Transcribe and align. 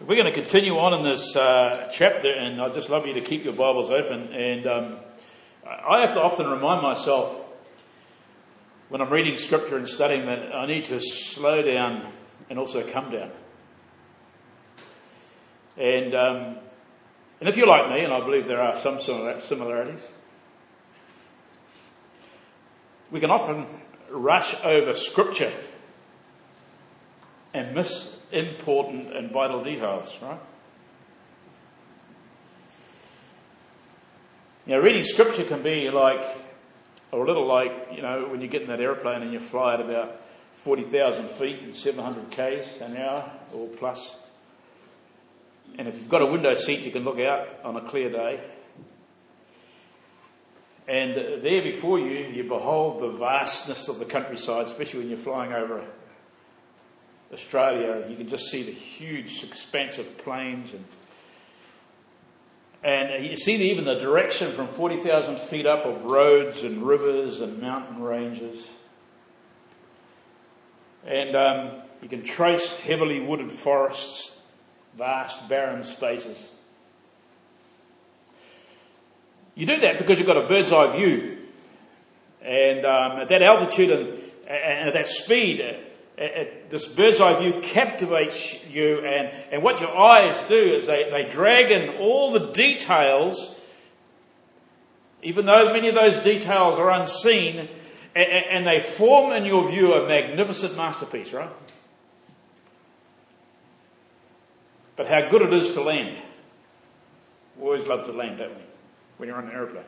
We're 0.00 0.16
going 0.16 0.26
to 0.26 0.32
continue 0.32 0.76
on 0.76 0.92
in 0.92 1.04
this 1.04 1.36
uh, 1.36 1.88
chapter, 1.94 2.28
and 2.28 2.60
I'd 2.60 2.74
just 2.74 2.90
love 2.90 3.06
you 3.06 3.14
to 3.14 3.20
keep 3.20 3.44
your 3.44 3.52
Bibles 3.52 3.92
open. 3.92 4.32
And 4.32 4.66
um, 4.66 4.96
I 5.64 6.00
have 6.00 6.14
to 6.14 6.20
often 6.20 6.48
remind 6.48 6.82
myself 6.82 7.40
when 8.88 9.00
I'm 9.00 9.08
reading 9.08 9.36
Scripture 9.36 9.76
and 9.76 9.88
studying 9.88 10.26
that 10.26 10.52
I 10.52 10.66
need 10.66 10.86
to 10.86 10.98
slow 10.98 11.62
down 11.62 12.12
and 12.50 12.58
also 12.58 12.84
come 12.84 13.12
down. 13.12 13.30
And 15.76 16.12
um, 16.12 16.56
and 17.38 17.48
if 17.48 17.56
you're 17.56 17.68
like 17.68 17.88
me, 17.88 18.00
and 18.00 18.12
I 18.12 18.18
believe 18.18 18.48
there 18.48 18.60
are 18.60 18.74
some 18.74 18.98
similarities, 19.00 20.10
we 23.12 23.20
can 23.20 23.30
often 23.30 23.64
rush 24.10 24.56
over 24.64 24.92
Scripture 24.92 25.52
and 27.54 27.76
miss 27.76 28.13
important 28.34 29.14
and 29.16 29.30
vital 29.30 29.62
details, 29.62 30.16
right? 30.20 30.40
You 34.66 34.74
know, 34.74 34.80
reading 34.80 35.04
Scripture 35.04 35.44
can 35.44 35.62
be 35.62 35.90
like, 35.90 36.24
or 37.12 37.24
a 37.24 37.26
little 37.26 37.46
like, 37.46 37.70
you 37.92 38.02
know, 38.02 38.26
when 38.30 38.40
you 38.40 38.48
get 38.48 38.62
in 38.62 38.68
that 38.68 38.80
aeroplane 38.80 39.22
and 39.22 39.32
you 39.32 39.40
fly 39.40 39.74
at 39.74 39.80
about 39.80 40.20
40,000 40.56 41.28
feet 41.30 41.60
and 41.60 41.76
700 41.76 42.30
k's 42.30 42.80
an 42.80 42.96
hour 42.96 43.30
or 43.52 43.68
plus. 43.68 44.18
And 45.78 45.86
if 45.86 45.96
you've 45.96 46.08
got 46.08 46.22
a 46.22 46.26
window 46.26 46.54
seat, 46.54 46.80
you 46.80 46.90
can 46.90 47.04
look 47.04 47.20
out 47.20 47.46
on 47.62 47.76
a 47.76 47.82
clear 47.82 48.10
day. 48.10 48.40
And 50.88 51.42
there 51.42 51.62
before 51.62 51.98
you, 51.98 52.26
you 52.26 52.44
behold 52.44 53.02
the 53.02 53.18
vastness 53.18 53.88
of 53.88 53.98
the 53.98 54.04
countryside, 54.04 54.66
especially 54.66 55.00
when 55.00 55.08
you're 55.08 55.18
flying 55.18 55.52
over 55.52 55.84
Australia. 57.32 58.04
You 58.08 58.16
can 58.16 58.28
just 58.28 58.44
see 58.44 58.62
the 58.62 58.72
huge 58.72 59.42
expanse 59.42 59.98
of 59.98 60.18
plains 60.18 60.72
and 60.72 60.84
and 62.84 63.24
you 63.24 63.38
see 63.38 63.70
even 63.70 63.86
the 63.86 63.94
direction 63.94 64.52
from 64.52 64.68
40,000 64.68 65.38
feet 65.38 65.64
up 65.64 65.86
of 65.86 66.04
roads 66.04 66.64
and 66.64 66.86
rivers 66.86 67.40
and 67.40 67.58
mountain 67.58 68.02
ranges. 68.02 68.68
And 71.06 71.34
um, 71.34 71.70
you 72.02 72.10
can 72.10 72.22
trace 72.22 72.78
heavily 72.78 73.20
wooded 73.20 73.50
forests 73.50 74.36
vast, 74.98 75.48
barren 75.48 75.82
spaces. 75.82 76.52
You 79.54 79.66
do 79.66 79.78
that 79.80 79.98
because 79.98 80.18
you've 80.18 80.26
got 80.26 80.36
a 80.36 80.46
bird's 80.46 80.72
eye 80.72 80.94
view. 80.96 81.38
And 82.42 82.84
um, 82.84 83.12
at 83.20 83.28
that 83.28 83.40
altitude 83.40 83.90
and, 83.90 84.08
and 84.46 84.88
at 84.88 84.94
that 84.94 85.08
speed, 85.08 85.64
this 86.16 86.86
bird's 86.86 87.20
eye 87.20 87.40
view 87.40 87.60
captivates 87.60 88.66
you, 88.68 88.98
and, 88.98 89.28
and 89.50 89.62
what 89.62 89.80
your 89.80 89.96
eyes 89.96 90.40
do 90.48 90.54
is 90.54 90.86
they, 90.86 91.10
they 91.10 91.28
drag 91.28 91.70
in 91.70 91.96
all 91.96 92.32
the 92.32 92.52
details, 92.52 93.58
even 95.22 95.46
though 95.46 95.72
many 95.72 95.88
of 95.88 95.94
those 95.94 96.18
details 96.18 96.78
are 96.78 96.90
unseen, 96.90 97.68
and, 98.14 98.28
and 98.28 98.66
they 98.66 98.78
form 98.80 99.32
in 99.32 99.44
your 99.44 99.68
view 99.68 99.94
a 99.94 100.06
magnificent 100.06 100.76
masterpiece, 100.76 101.32
right? 101.32 101.50
but 104.96 105.08
how 105.08 105.28
good 105.28 105.42
it 105.42 105.52
is 105.52 105.72
to 105.72 105.82
land. 105.82 106.16
We 107.56 107.64
always 107.64 107.86
love 107.86 108.06
to 108.06 108.12
land, 108.12 108.38
don't 108.38 108.54
we? 108.54 108.62
When 109.16 109.28
you're 109.28 109.38
on 109.38 109.48
an 109.48 109.52
aeroplane. 109.52 109.84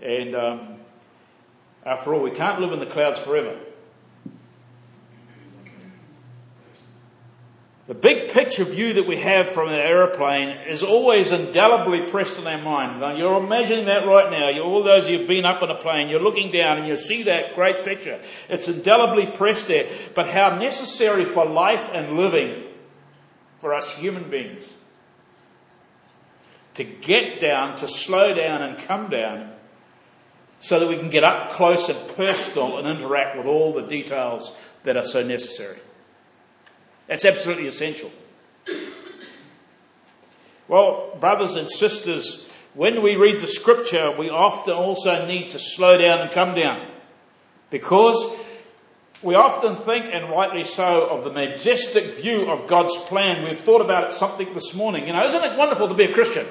And 0.00 0.34
um, 0.34 0.76
after 1.84 2.14
all, 2.14 2.22
we 2.22 2.30
can't 2.30 2.60
live 2.60 2.72
in 2.72 2.80
the 2.80 2.86
clouds 2.86 3.18
forever. 3.18 3.58
The 7.92 7.98
big 7.98 8.32
picture 8.32 8.64
view 8.64 8.94
that 8.94 9.06
we 9.06 9.18
have 9.18 9.50
from 9.50 9.68
an 9.68 9.74
aeroplane 9.74 10.56
is 10.66 10.82
always 10.82 11.30
indelibly 11.30 12.00
pressed 12.10 12.38
in 12.38 12.46
our 12.46 12.56
mind. 12.56 13.02
Now, 13.02 13.14
you're 13.14 13.36
imagining 13.36 13.84
that 13.84 14.06
right 14.06 14.30
now. 14.30 14.48
You're, 14.48 14.64
all 14.64 14.82
those 14.82 15.06
who've 15.06 15.28
been 15.28 15.44
up 15.44 15.62
in 15.62 15.68
a 15.68 15.74
plane, 15.74 16.08
you're 16.08 16.22
looking 16.22 16.50
down 16.50 16.78
and 16.78 16.88
you 16.88 16.96
see 16.96 17.24
that 17.24 17.54
great 17.54 17.84
picture. 17.84 18.18
It's 18.48 18.66
indelibly 18.66 19.26
pressed 19.26 19.68
there. 19.68 19.90
But 20.14 20.30
how 20.30 20.56
necessary 20.56 21.26
for 21.26 21.44
life 21.44 21.90
and 21.92 22.16
living 22.16 22.64
for 23.60 23.74
us 23.74 23.94
human 23.94 24.30
beings 24.30 24.72
to 26.72 26.84
get 26.84 27.40
down, 27.40 27.76
to 27.76 27.88
slow 27.88 28.32
down 28.32 28.62
and 28.62 28.78
come 28.78 29.10
down 29.10 29.52
so 30.60 30.80
that 30.80 30.88
we 30.88 30.96
can 30.96 31.10
get 31.10 31.24
up 31.24 31.52
close 31.52 31.90
and 31.90 32.16
personal 32.16 32.78
and 32.78 32.88
interact 32.88 33.36
with 33.36 33.44
all 33.44 33.74
the 33.74 33.82
details 33.82 34.50
that 34.84 34.96
are 34.96 35.04
so 35.04 35.22
necessary. 35.22 35.76
That's 37.06 37.24
absolutely 37.24 37.66
essential. 37.66 38.10
Well, 40.68 41.16
brothers 41.20 41.56
and 41.56 41.68
sisters, 41.68 42.48
when 42.74 43.02
we 43.02 43.16
read 43.16 43.40
the 43.40 43.46
scripture, 43.46 44.10
we 44.16 44.30
often 44.30 44.74
also 44.74 45.26
need 45.26 45.50
to 45.50 45.58
slow 45.58 45.98
down 45.98 46.20
and 46.20 46.30
come 46.30 46.54
down 46.54 46.88
because 47.70 48.24
we 49.22 49.34
often 49.34 49.76
think, 49.76 50.08
and 50.12 50.30
rightly 50.30 50.64
so, 50.64 51.06
of 51.06 51.24
the 51.24 51.30
majestic 51.30 52.16
view 52.16 52.50
of 52.50 52.66
God's 52.66 52.96
plan. 52.96 53.44
We've 53.44 53.60
thought 53.60 53.80
about 53.80 54.10
it 54.10 54.14
something 54.14 54.52
this 54.54 54.74
morning. 54.74 55.06
You 55.06 55.12
know, 55.12 55.24
isn't 55.24 55.44
it 55.44 55.56
wonderful 55.56 55.88
to 55.88 55.94
be 55.94 56.04
a 56.04 56.12
Christian? 56.12 56.46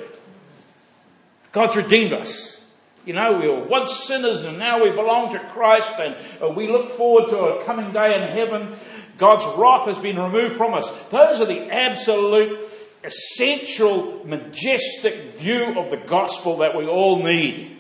God's 1.52 1.76
redeemed 1.76 2.14
us. 2.14 2.64
You 3.06 3.14
know, 3.14 3.40
we 3.40 3.48
were 3.48 3.64
once 3.64 3.94
sinners 4.06 4.42
and 4.42 4.60
now 4.60 4.84
we 4.84 4.92
belong 4.92 5.34
to 5.34 5.40
Christ 5.40 5.92
and 6.00 6.16
uh, 6.42 6.50
we 6.50 6.68
look 6.68 6.92
forward 6.92 7.30
to 7.30 7.38
a 7.40 7.64
coming 7.66 7.92
day 7.92 8.16
in 8.16 8.22
heaven. 8.22 8.78
God's 9.22 9.46
wrath 9.56 9.86
has 9.86 10.00
been 10.00 10.18
removed 10.18 10.56
from 10.56 10.74
us. 10.74 10.90
Those 11.12 11.42
are 11.42 11.46
the 11.46 11.72
absolute, 11.72 12.68
essential, 13.04 14.26
majestic 14.26 15.36
view 15.36 15.80
of 15.80 15.92
the 15.92 15.98
gospel 15.98 16.58
that 16.58 16.76
we 16.76 16.88
all 16.88 17.22
need. 17.22 17.78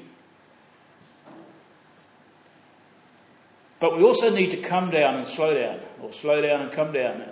But 3.79 3.97
we 3.97 4.03
also 4.03 4.29
need 4.29 4.51
to 4.51 4.57
come 4.57 4.91
down 4.91 5.15
and 5.15 5.25
slow 5.25 5.55
down, 5.55 5.79
or 5.99 6.13
slow 6.13 6.43
down 6.43 6.61
and 6.61 6.71
come 6.71 6.93
down, 6.93 7.23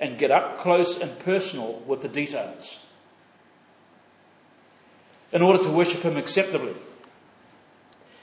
and 0.00 0.18
get 0.18 0.32
up 0.32 0.58
close 0.58 1.00
and 1.00 1.16
personal 1.20 1.74
with 1.86 2.02
the 2.02 2.08
details 2.08 2.80
in 5.30 5.42
order 5.42 5.62
to 5.62 5.70
worship 5.70 6.02
Him 6.02 6.16
acceptably. 6.16 6.74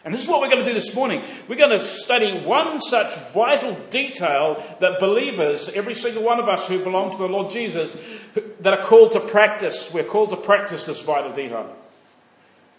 And 0.03 0.13
this 0.13 0.23
is 0.23 0.27
what 0.27 0.41
we're 0.41 0.49
going 0.49 0.63
to 0.63 0.69
do 0.69 0.73
this 0.73 0.95
morning. 0.95 1.23
We're 1.47 1.57
going 1.57 1.77
to 1.77 1.85
study 1.85 2.43
one 2.43 2.81
such 2.81 3.15
vital 3.33 3.77
detail 3.91 4.63
that 4.79 4.99
believers, 4.99 5.69
every 5.69 5.93
single 5.93 6.23
one 6.23 6.39
of 6.39 6.49
us 6.49 6.67
who 6.67 6.83
belong 6.83 7.11
to 7.11 7.17
the 7.17 7.27
Lord 7.27 7.51
Jesus, 7.51 7.95
that 8.61 8.73
are 8.73 8.83
called 8.83 9.11
to 9.11 9.19
practice. 9.19 9.93
We're 9.93 10.03
called 10.03 10.31
to 10.31 10.37
practice 10.37 10.85
this 10.87 11.01
vital 11.01 11.33
detail. 11.33 11.75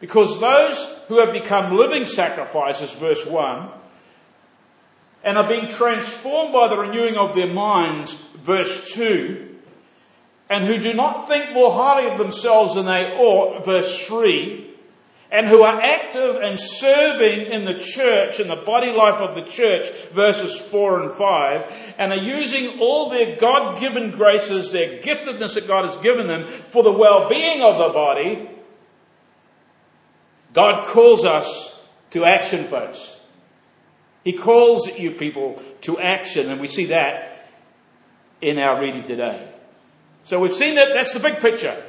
Because 0.00 0.40
those 0.40 0.98
who 1.06 1.20
have 1.20 1.32
become 1.32 1.76
living 1.76 2.06
sacrifices, 2.06 2.92
verse 2.92 3.24
1, 3.24 3.68
and 5.22 5.38
are 5.38 5.48
being 5.48 5.68
transformed 5.68 6.52
by 6.52 6.66
the 6.66 6.76
renewing 6.76 7.16
of 7.16 7.36
their 7.36 7.52
minds, 7.52 8.14
verse 8.14 8.92
2, 8.94 9.48
and 10.50 10.64
who 10.64 10.78
do 10.78 10.92
not 10.92 11.28
think 11.28 11.52
more 11.52 11.72
highly 11.72 12.10
of 12.10 12.18
themselves 12.18 12.74
than 12.74 12.86
they 12.86 13.16
ought, 13.16 13.64
verse 13.64 14.04
3, 14.06 14.71
and 15.32 15.46
who 15.46 15.62
are 15.62 15.80
active 15.80 16.36
and 16.42 16.60
serving 16.60 17.46
in 17.50 17.64
the 17.64 17.72
church, 17.74 18.38
in 18.38 18.48
the 18.48 18.56
body 18.56 18.92
life 18.92 19.18
of 19.18 19.34
the 19.34 19.40
church, 19.40 19.90
verses 20.12 20.60
4 20.60 21.00
and 21.00 21.12
5, 21.12 21.94
and 21.96 22.12
are 22.12 22.18
using 22.18 22.78
all 22.78 23.08
their 23.08 23.34
God 23.36 23.80
given 23.80 24.10
graces, 24.10 24.70
their 24.70 25.00
giftedness 25.00 25.54
that 25.54 25.66
God 25.66 25.86
has 25.86 25.96
given 25.96 26.26
them 26.26 26.48
for 26.70 26.82
the 26.82 26.92
well 26.92 27.30
being 27.30 27.62
of 27.62 27.78
the 27.78 27.94
body, 27.94 28.50
God 30.52 30.84
calls 30.86 31.24
us 31.24 31.82
to 32.10 32.26
action, 32.26 32.64
folks. 32.64 33.18
He 34.24 34.34
calls 34.34 34.86
you 34.98 35.12
people 35.12 35.60
to 35.80 35.98
action, 35.98 36.50
and 36.50 36.60
we 36.60 36.68
see 36.68 36.86
that 36.86 37.48
in 38.42 38.58
our 38.58 38.78
reading 38.78 39.02
today. 39.02 39.48
So 40.24 40.38
we've 40.38 40.52
seen 40.52 40.74
that 40.74 40.90
that's 40.92 41.14
the 41.14 41.20
big 41.20 41.36
picture. 41.36 41.82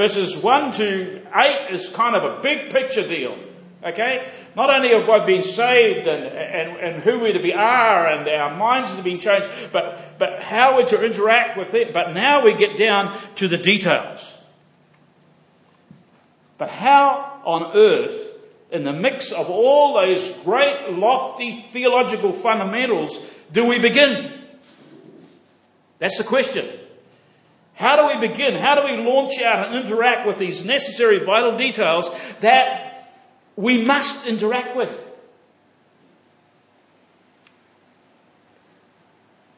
Verses 0.00 0.34
1 0.34 0.72
to 0.72 1.20
8 1.34 1.74
is 1.74 1.90
kind 1.90 2.16
of 2.16 2.24
a 2.24 2.40
big 2.40 2.70
picture 2.70 3.06
deal. 3.06 3.36
Okay? 3.84 4.32
Not 4.56 4.70
only 4.70 4.88
have 4.98 5.06
we 5.06 5.34
been 5.34 5.44
saved 5.44 6.08
and, 6.08 6.24
and, 6.24 6.78
and 6.78 7.02
who 7.02 7.18
we 7.18 7.34
to 7.34 7.38
be 7.38 7.52
are 7.52 8.06
and 8.06 8.26
our 8.26 8.56
minds 8.56 8.94
have 8.94 9.04
been 9.04 9.18
changed, 9.18 9.50
but, 9.72 10.18
but 10.18 10.42
how 10.42 10.78
we're 10.78 10.86
to 10.86 11.04
interact 11.04 11.58
with 11.58 11.74
it. 11.74 11.92
But 11.92 12.14
now 12.14 12.42
we 12.42 12.54
get 12.54 12.78
down 12.78 13.20
to 13.34 13.46
the 13.46 13.58
details. 13.58 14.38
But 16.56 16.70
how 16.70 17.42
on 17.44 17.76
earth 17.76 18.16
in 18.70 18.84
the 18.84 18.94
mix 18.94 19.32
of 19.32 19.50
all 19.50 19.92
those 19.92 20.30
great, 20.44 20.92
lofty 20.92 21.60
theological 21.72 22.32
fundamentals 22.32 23.18
do 23.52 23.66
we 23.66 23.78
begin? 23.78 24.32
That's 25.98 26.16
the 26.16 26.24
question. 26.24 26.79
How 27.80 27.96
do 27.96 28.14
we 28.14 28.28
begin? 28.28 28.56
How 28.56 28.74
do 28.74 28.84
we 28.84 29.02
launch 29.02 29.40
out 29.40 29.66
and 29.66 29.74
interact 29.74 30.26
with 30.26 30.36
these 30.36 30.66
necessary 30.66 31.18
vital 31.18 31.56
details 31.56 32.10
that 32.40 33.10
we 33.56 33.82
must 33.82 34.26
interact 34.26 34.76
with? 34.76 34.90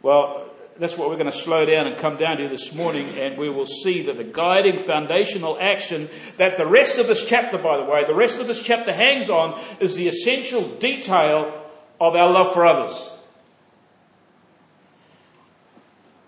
Well, 0.02 0.50
that's 0.78 0.96
what 0.96 1.10
we're 1.10 1.16
going 1.16 1.32
to 1.32 1.36
slow 1.36 1.66
down 1.66 1.88
and 1.88 1.98
come 1.98 2.16
down 2.16 2.36
to 2.36 2.48
this 2.48 2.72
morning, 2.72 3.08
and 3.19 3.36
we 3.36 3.50
will 3.50 3.66
see 3.66 4.02
that 4.06 4.16
the 4.16 4.24
guiding 4.24 4.78
foundational 4.78 5.58
action 5.60 6.08
that 6.38 6.56
the 6.56 6.66
rest 6.66 7.00
of 7.00 7.08
this 7.08 7.26
chapter, 7.26 7.58
by 7.58 7.76
the 7.76 7.84
way, 7.84 8.04
the 8.04 8.14
rest 8.14 8.38
of 8.38 8.46
this 8.46 8.62
chapter 8.62 8.92
hangs 8.92 9.30
on 9.30 9.60
is 9.80 9.96
the 9.96 10.06
essential 10.06 10.69
detail 10.76 11.52
of 12.00 12.14
our 12.14 12.30
love 12.30 12.54
for 12.54 12.66
others. 12.66 13.12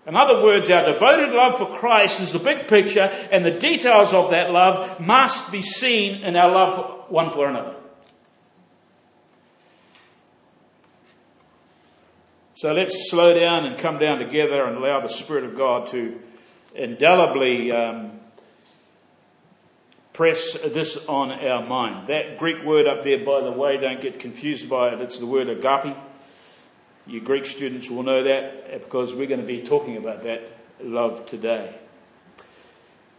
In 0.07 0.15
other 0.15 0.43
words, 0.43 0.69
our 0.69 0.85
devoted 0.85 1.33
love 1.33 1.57
for 1.57 1.77
Christ 1.77 2.21
is 2.21 2.31
the 2.31 2.39
big 2.39 2.67
picture, 2.67 3.11
and 3.31 3.43
the 3.43 3.51
details 3.51 4.13
of 4.13 4.31
that 4.31 4.51
love 4.51 4.99
must 4.99 5.51
be 5.51 5.63
seen 5.63 6.23
in 6.23 6.35
our 6.35 6.51
love 6.51 7.09
one 7.09 7.31
for 7.31 7.47
another. 7.47 7.75
So 12.53 12.71
let's 12.71 13.09
slow 13.09 13.37
down 13.37 13.65
and 13.65 13.77
come 13.77 13.97
down 13.97 14.19
together 14.19 14.63
and 14.63 14.77
allow 14.77 15.01
the 15.01 15.09
Spirit 15.09 15.43
of 15.43 15.57
God 15.57 15.89
to 15.89 16.21
indelibly 16.73 17.71
um, 17.71 18.19
press 20.13 20.53
this 20.61 21.03
on 21.07 21.31
our 21.31 21.65
mind. 21.65 22.07
That 22.07 22.37
Greek 22.37 22.63
word 22.63 22.87
up 22.87 23.03
there, 23.03 23.25
by 23.25 23.41
the 23.41 23.51
way, 23.51 23.77
don't 23.77 23.99
get 23.99 24.19
confused 24.19 24.69
by 24.69 24.93
it. 24.93 25.01
It's 25.01 25.19
the 25.19 25.25
word 25.25 25.49
agape. 25.49 25.97
You 27.07 27.21
Greek 27.21 27.45
students 27.45 27.89
will 27.89 28.03
know 28.03 28.23
that 28.23 28.81
because 28.81 29.13
we're 29.13 29.27
going 29.27 29.41
to 29.41 29.45
be 29.45 29.61
talking 29.61 29.97
about 29.97 30.23
that 30.23 30.41
love 30.81 31.25
today. 31.27 31.75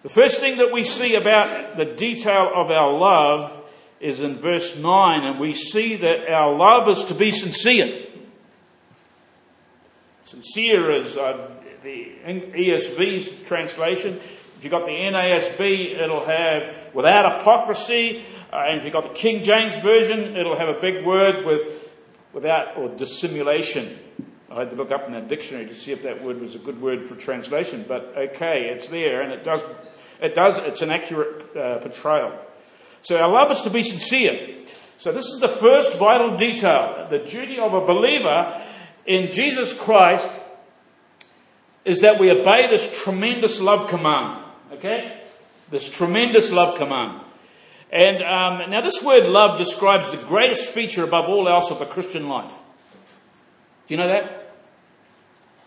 The 0.03 0.09
first 0.09 0.41
thing 0.41 0.59
that 0.59 0.73
we 0.73 0.83
see 0.83 1.15
about 1.15 1.77
the 1.77 1.85
detail 1.85 2.51
of 2.55 2.71
our 2.71 2.93
love 2.93 3.53
is 4.01 4.21
in 4.21 4.37
verse 4.37 4.77
9, 4.77 5.25
and 5.25 5.41
we 5.41 5.55
see 5.55 5.97
that 5.97 6.33
our 6.33 6.55
love 6.55 6.89
is 6.89 7.05
to 7.05 7.15
be 7.15 7.31
sincere. 7.31 8.07
Sincere 10.25 10.91
is 10.93 11.17
uh, 11.17 11.49
the 11.83 12.13
ESV's 12.27 13.47
translation. 13.47 14.21
If 14.57 14.65
you've 14.65 14.73
got 14.73 14.85
the 14.85 14.93
NASB, 14.93 15.95
it'll 15.95 16.25
have 16.25 16.75
without 16.93 17.39
hypocrisy. 17.39 18.25
Uh, 18.53 18.65
and 18.69 18.79
if 18.79 18.85
you've 18.85 18.93
got 18.93 19.05
the 19.05 19.19
King 19.19 19.45
James 19.45 19.77
Version, 19.77 20.37
it'll 20.37 20.57
have 20.57 20.69
a 20.69 20.81
big 20.81 21.05
word 21.05 21.47
with 21.47 21.86
without 22.37 22.77
or 22.77 22.91
dissimulation. 22.91 23.99
I 24.51 24.59
had 24.59 24.71
to 24.71 24.77
look 24.77 24.93
up 24.93 25.07
in 25.07 25.15
that 25.15 25.27
dictionary 25.27 25.65
to 25.69 25.75
see 25.75 25.93
if 25.93 26.03
that 26.03 26.23
word 26.23 26.39
was 26.39 26.55
a 26.55 26.59
good 26.59 26.83
word 26.83 27.09
for 27.09 27.17
translation, 27.17 27.87
but 27.89 28.13
okay, 28.15 28.69
it's 28.69 28.89
there, 28.89 29.23
and 29.23 29.33
it 29.33 29.43
does, 29.43 29.63
it 30.21 30.35
does, 30.35 30.59
it's 30.59 30.83
an 30.83 30.91
accurate 30.91 31.57
uh, 31.57 31.79
portrayal. 31.79 32.39
So 33.01 33.19
our 33.19 33.31
love 33.31 33.51
is 33.53 33.63
to 33.63 33.71
be 33.71 33.83
sincere. 33.83 34.67
So 34.99 35.13
this 35.13 35.25
is 35.25 35.41
the 35.41 35.49
first 35.49 35.97
vital 35.97 36.37
detail. 36.37 37.07
The 37.09 37.21
duty 37.21 37.59
of 37.59 37.73
a 37.73 37.81
believer 37.81 38.63
in 39.07 39.33
Jesus 39.33 39.73
Christ 39.73 40.29
is 41.87 42.03
that 42.03 42.21
we 42.21 42.31
obey 42.31 42.69
this 42.69 43.03
tremendous 43.03 43.61
love 43.61 43.89
command. 43.89 44.45
Okay? 44.73 45.23
This 45.71 45.89
tremendous 45.89 46.53
love 46.53 46.77
command. 46.77 47.23
And 47.91 48.23
um, 48.23 48.71
now, 48.71 48.81
this 48.81 49.03
word 49.03 49.27
love 49.27 49.59
describes 49.59 50.11
the 50.11 50.17
greatest 50.17 50.73
feature 50.73 51.05
above 51.05 51.29
all 51.29 51.49
else 51.49 51.71
of 51.71 51.79
the 51.79 51.87
Christian 51.87 52.29
life. 52.29 52.53
Do 53.87 53.95
you 53.95 53.99
know 53.99 54.09
that? 54.09 54.55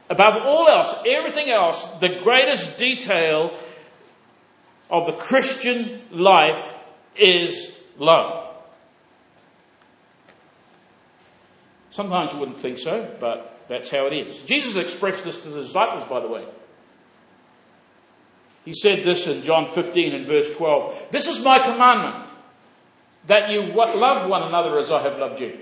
Above 0.09 0.43
all 0.45 0.67
else, 0.67 0.93
everything 1.05 1.49
else, 1.49 1.85
the 1.99 2.19
greatest 2.23 2.77
detail 2.77 3.57
of 4.89 5.05
the 5.05 5.13
Christian 5.13 6.01
life 6.11 6.73
is 7.15 7.75
love. 7.97 8.47
Sometimes 11.91 12.33
you 12.33 12.39
wouldn't 12.39 12.59
think 12.59 12.79
so, 12.79 13.15
but 13.19 13.61
that's 13.67 13.89
how 13.89 14.07
it 14.07 14.13
is. 14.13 14.41
Jesus 14.43 14.75
expressed 14.75 15.23
this 15.23 15.41
to 15.43 15.49
the 15.49 15.61
disciples, 15.61 16.05
by 16.05 16.19
the 16.19 16.27
way. 16.27 16.45
He 18.65 18.73
said 18.73 19.03
this 19.03 19.27
in 19.27 19.43
John 19.43 19.67
15 19.67 20.13
and 20.13 20.27
verse 20.27 20.49
12. 20.55 21.07
This 21.11 21.27
is 21.27 21.43
my 21.43 21.59
commandment, 21.59 22.29
that 23.27 23.49
you 23.49 23.61
love 23.73 24.29
one 24.29 24.43
another 24.43 24.77
as 24.77 24.91
I 24.91 25.01
have 25.01 25.17
loved 25.17 25.39
you. 25.39 25.59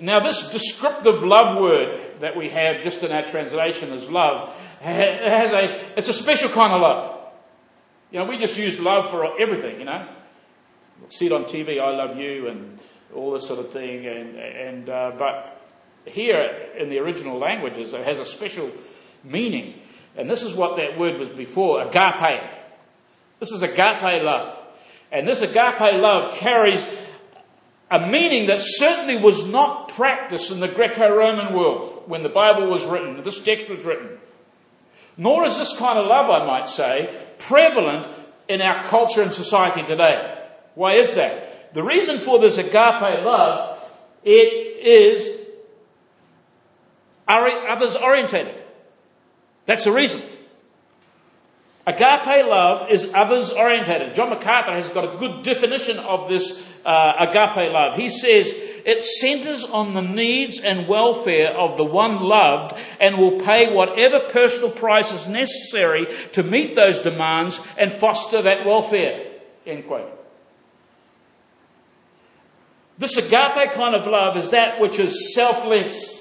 Now, 0.00 0.20
this 0.20 0.50
descriptive 0.52 1.24
love 1.24 1.60
word 1.60 2.00
that 2.20 2.36
we 2.36 2.50
have 2.50 2.82
just 2.82 3.02
in 3.02 3.10
our 3.10 3.24
translation 3.24 3.92
as 3.92 4.08
love 4.08 4.56
has 4.80 5.52
a, 5.52 5.98
it's 5.98 6.08
a 6.08 6.12
special 6.12 6.48
kind 6.50 6.72
of 6.72 6.80
love. 6.80 7.18
You 8.12 8.20
know, 8.20 8.24
we 8.24 8.38
just 8.38 8.56
use 8.56 8.78
love 8.78 9.10
for 9.10 9.38
everything, 9.40 9.80
you 9.80 9.84
know. 9.84 10.08
See 11.10 11.26
it 11.26 11.32
on 11.32 11.44
TV, 11.44 11.80
I 11.80 11.90
love 11.90 12.16
you, 12.16 12.48
and 12.48 12.78
all 13.14 13.32
this 13.32 13.46
sort 13.46 13.58
of 13.58 13.70
thing. 13.70 14.06
And, 14.06 14.36
and 14.36 14.88
uh, 14.88 15.12
but 15.18 15.60
here 16.04 16.68
in 16.78 16.90
the 16.90 16.98
original 16.98 17.38
languages, 17.38 17.92
it 17.92 18.04
has 18.04 18.18
a 18.18 18.24
special 18.24 18.70
meaning. 19.24 19.77
And 20.18 20.28
this 20.28 20.42
is 20.42 20.54
what 20.54 20.76
that 20.76 20.98
word 20.98 21.18
was 21.18 21.30
before 21.30 21.82
agape. 21.82 22.42
This 23.40 23.52
is 23.52 23.62
agape 23.62 24.22
love. 24.22 24.58
And 25.10 25.26
this 25.26 25.40
agape 25.40 26.00
love 26.00 26.34
carries 26.34 26.86
a 27.90 28.06
meaning 28.06 28.48
that 28.48 28.60
certainly 28.60 29.16
was 29.16 29.46
not 29.46 29.88
practiced 29.88 30.50
in 30.50 30.60
the 30.60 30.68
Greco 30.68 31.16
Roman 31.16 31.54
world 31.54 32.02
when 32.06 32.22
the 32.22 32.28
Bible 32.28 32.68
was 32.68 32.84
written, 32.84 33.22
this 33.22 33.40
text 33.40 33.70
was 33.70 33.80
written. 33.80 34.18
Nor 35.16 35.46
is 35.46 35.56
this 35.56 35.78
kind 35.78 35.98
of 35.98 36.06
love, 36.06 36.28
I 36.28 36.44
might 36.46 36.68
say, 36.68 37.08
prevalent 37.38 38.06
in 38.48 38.60
our 38.60 38.82
culture 38.82 39.22
and 39.22 39.32
society 39.32 39.82
today. 39.82 40.34
Why 40.74 40.94
is 40.94 41.14
that? 41.14 41.48
the 41.72 41.82
reason 41.82 42.18
for 42.18 42.38
this 42.38 42.58
agape 42.58 43.24
love, 43.24 43.78
it 44.24 44.84
is 44.86 45.46
others 47.26 47.96
orientated. 47.96 48.54
That's 49.68 49.84
the 49.84 49.92
reason. 49.92 50.22
Agape 51.86 52.46
love 52.46 52.90
is 52.90 53.12
others 53.14 53.50
orientated. 53.50 54.14
John 54.14 54.30
MacArthur 54.30 54.72
has 54.72 54.88
got 54.88 55.14
a 55.14 55.18
good 55.18 55.42
definition 55.42 55.98
of 55.98 56.26
this 56.26 56.66
uh, 56.86 57.12
agape 57.18 57.70
love. 57.70 57.94
He 57.94 58.08
says 58.08 58.50
it 58.54 59.04
centers 59.04 59.64
on 59.64 59.92
the 59.92 60.00
needs 60.00 60.58
and 60.58 60.88
welfare 60.88 61.50
of 61.50 61.76
the 61.76 61.84
one 61.84 62.22
loved 62.22 62.78
and 62.98 63.18
will 63.18 63.40
pay 63.40 63.70
whatever 63.70 64.20
personal 64.20 64.70
price 64.70 65.12
is 65.12 65.28
necessary 65.28 66.06
to 66.32 66.42
meet 66.42 66.74
those 66.74 67.02
demands 67.02 67.60
and 67.76 67.92
foster 67.92 68.40
that 68.40 68.64
welfare. 68.64 69.26
End 69.66 69.86
quote. 69.86 70.10
This 72.96 73.18
agape 73.18 73.72
kind 73.72 73.94
of 73.94 74.06
love 74.06 74.38
is 74.38 74.50
that 74.50 74.80
which 74.80 74.98
is 74.98 75.34
selfless. 75.34 76.17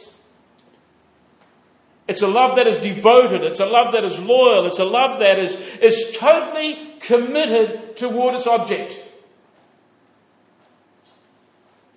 It's 2.07 2.21
a 2.21 2.27
love 2.27 2.55
that 2.55 2.67
is 2.67 2.77
devoted. 2.77 3.43
It's 3.43 3.59
a 3.59 3.65
love 3.65 3.91
that 3.93 4.05
is 4.05 4.17
loyal. 4.19 4.65
It's 4.65 4.79
a 4.79 4.85
love 4.85 5.19
that 5.19 5.39
is, 5.39 5.55
is 5.81 6.15
totally 6.17 6.93
committed 6.99 7.97
toward 7.97 8.35
its 8.35 8.47
object. 8.47 8.97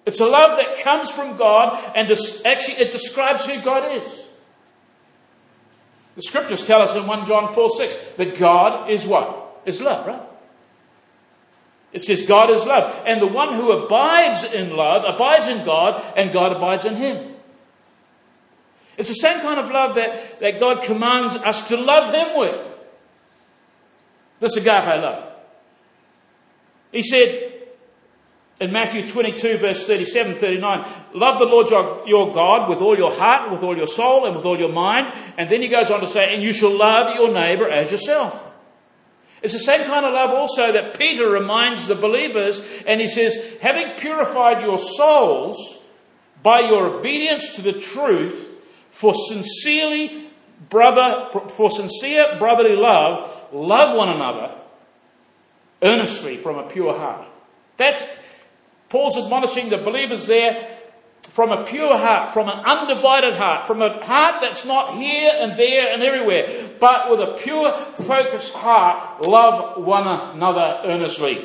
It's 0.05 0.19
a 0.19 0.27
love 0.27 0.57
that 0.57 0.83
comes 0.83 1.11
from 1.11 1.37
God 1.37 1.93
and 1.95 2.11
actually 2.45 2.75
it 2.75 2.91
describes 2.91 3.47
who 3.47 3.61
God 3.61 3.93
is. 4.03 4.27
The 6.17 6.23
scriptures 6.23 6.67
tell 6.67 6.83
us 6.83 6.97
in 6.97 7.07
1 7.07 7.27
John 7.27 7.55
4 7.55 7.71
6 7.71 7.97
that 8.17 8.37
God 8.37 8.91
is 8.91 9.07
what? 9.07 9.63
Is 9.65 9.81
love, 9.81 10.07
right? 10.07 10.23
It 11.93 12.03
says 12.03 12.23
God 12.23 12.51
is 12.51 12.65
love. 12.67 13.01
And 13.07 13.21
the 13.21 13.27
one 13.27 13.55
who 13.55 13.73
abides 13.73 14.45
in 14.45 14.77
love 14.77 15.05
abides 15.05 15.49
in 15.49 15.65
God, 15.65 16.03
and 16.17 16.33
God 16.33 16.53
abides 16.53 16.85
in 16.85 16.97
him. 16.97 17.30
It's 18.97 19.09
the 19.09 19.15
same 19.15 19.41
kind 19.41 19.59
of 19.59 19.71
love 19.71 19.95
that, 19.95 20.41
that 20.41 20.61
God 20.61 20.83
commands 20.83 21.37
us 21.37 21.69
to 21.69 21.77
love 21.77 22.15
him 22.15 22.39
with. 22.39 22.67
This 24.41 24.57
agape 24.57 25.03
love. 25.03 25.33
He 26.93 27.03
said 27.03 27.53
in 28.61 28.73
Matthew 28.73 29.07
22, 29.07 29.59
verse 29.59 29.87
37 29.87 30.37
39, 30.37 30.87
Love 31.15 31.39
the 31.39 31.47
Lord 31.47 31.71
your, 31.71 32.03
your 32.07 32.33
God 32.33 32.69
with 32.69 32.81
all 32.81 32.97
your 32.97 33.13
heart, 33.13 33.51
with 33.51 33.63
all 33.63 33.77
your 33.77 33.87
soul, 33.87 34.27
and 34.27 34.37
with 34.37 34.45
all 34.45 34.59
your 34.59 34.73
mind. 34.73 35.15
And 35.39 35.49
then 35.49 35.63
he 35.63 35.69
goes 35.69 35.91
on 35.91 36.01
to 36.01 36.09
say, 36.09 36.35
And 36.35 36.43
you 36.43 36.53
shall 36.53 36.77
love 36.77 37.15
your 37.15 37.33
neighbor 37.33 37.69
as 37.69 37.91
yourself. 37.91 38.51
It's 39.43 39.55
the 39.55 39.59
same 39.59 39.87
kind 39.87 40.05
of 40.05 40.13
love 40.13 40.31
also 40.31 40.73
that 40.73 40.99
Peter 40.99 41.29
reminds 41.29 41.87
the 41.87 41.95
believers, 41.95 42.63
and 42.87 43.01
he 43.01 43.09
says, 43.09 43.59
having 43.63 43.97
purified 43.97 44.63
your 44.63 44.79
souls 44.79 45.79
by 46.43 46.61
your 46.61 46.99
obedience 46.99 47.55
to 47.55 47.63
the 47.63 47.73
truth 47.73 48.50
for 49.01 49.15
sincerely 49.15 50.29
brother, 50.69 51.31
for 51.53 51.71
sincere 51.71 52.37
brotherly 52.39 52.77
love, 52.77 53.47
love 53.51 53.97
one 53.97 54.11
another 54.11 54.55
earnestly 55.81 56.37
from 56.37 56.59
a 56.59 56.69
pure 56.69 56.95
heart. 56.95 57.27
That's 57.79 58.05
Paul's 58.91 59.17
admonishing 59.17 59.71
the 59.71 59.79
believers 59.79 60.27
there 60.27 60.77
from 61.23 61.51
a 61.51 61.65
pure 61.65 61.97
heart, 61.97 62.35
from 62.35 62.51
an 62.51 62.59
undivided 62.59 63.37
heart, 63.37 63.67
from 63.67 63.81
a 63.81 64.05
heart 64.05 64.43
that's 64.43 64.67
not 64.67 64.99
here 64.99 65.33
and 65.35 65.57
there 65.57 65.91
and 65.91 66.03
everywhere, 66.03 66.69
but 66.79 67.11
with 67.11 67.21
a 67.21 67.39
pure, 67.43 67.73
focused 68.05 68.53
heart, 68.53 69.23
love 69.23 69.83
one 69.83 70.07
another 70.07 70.83
earnestly. 70.85 71.43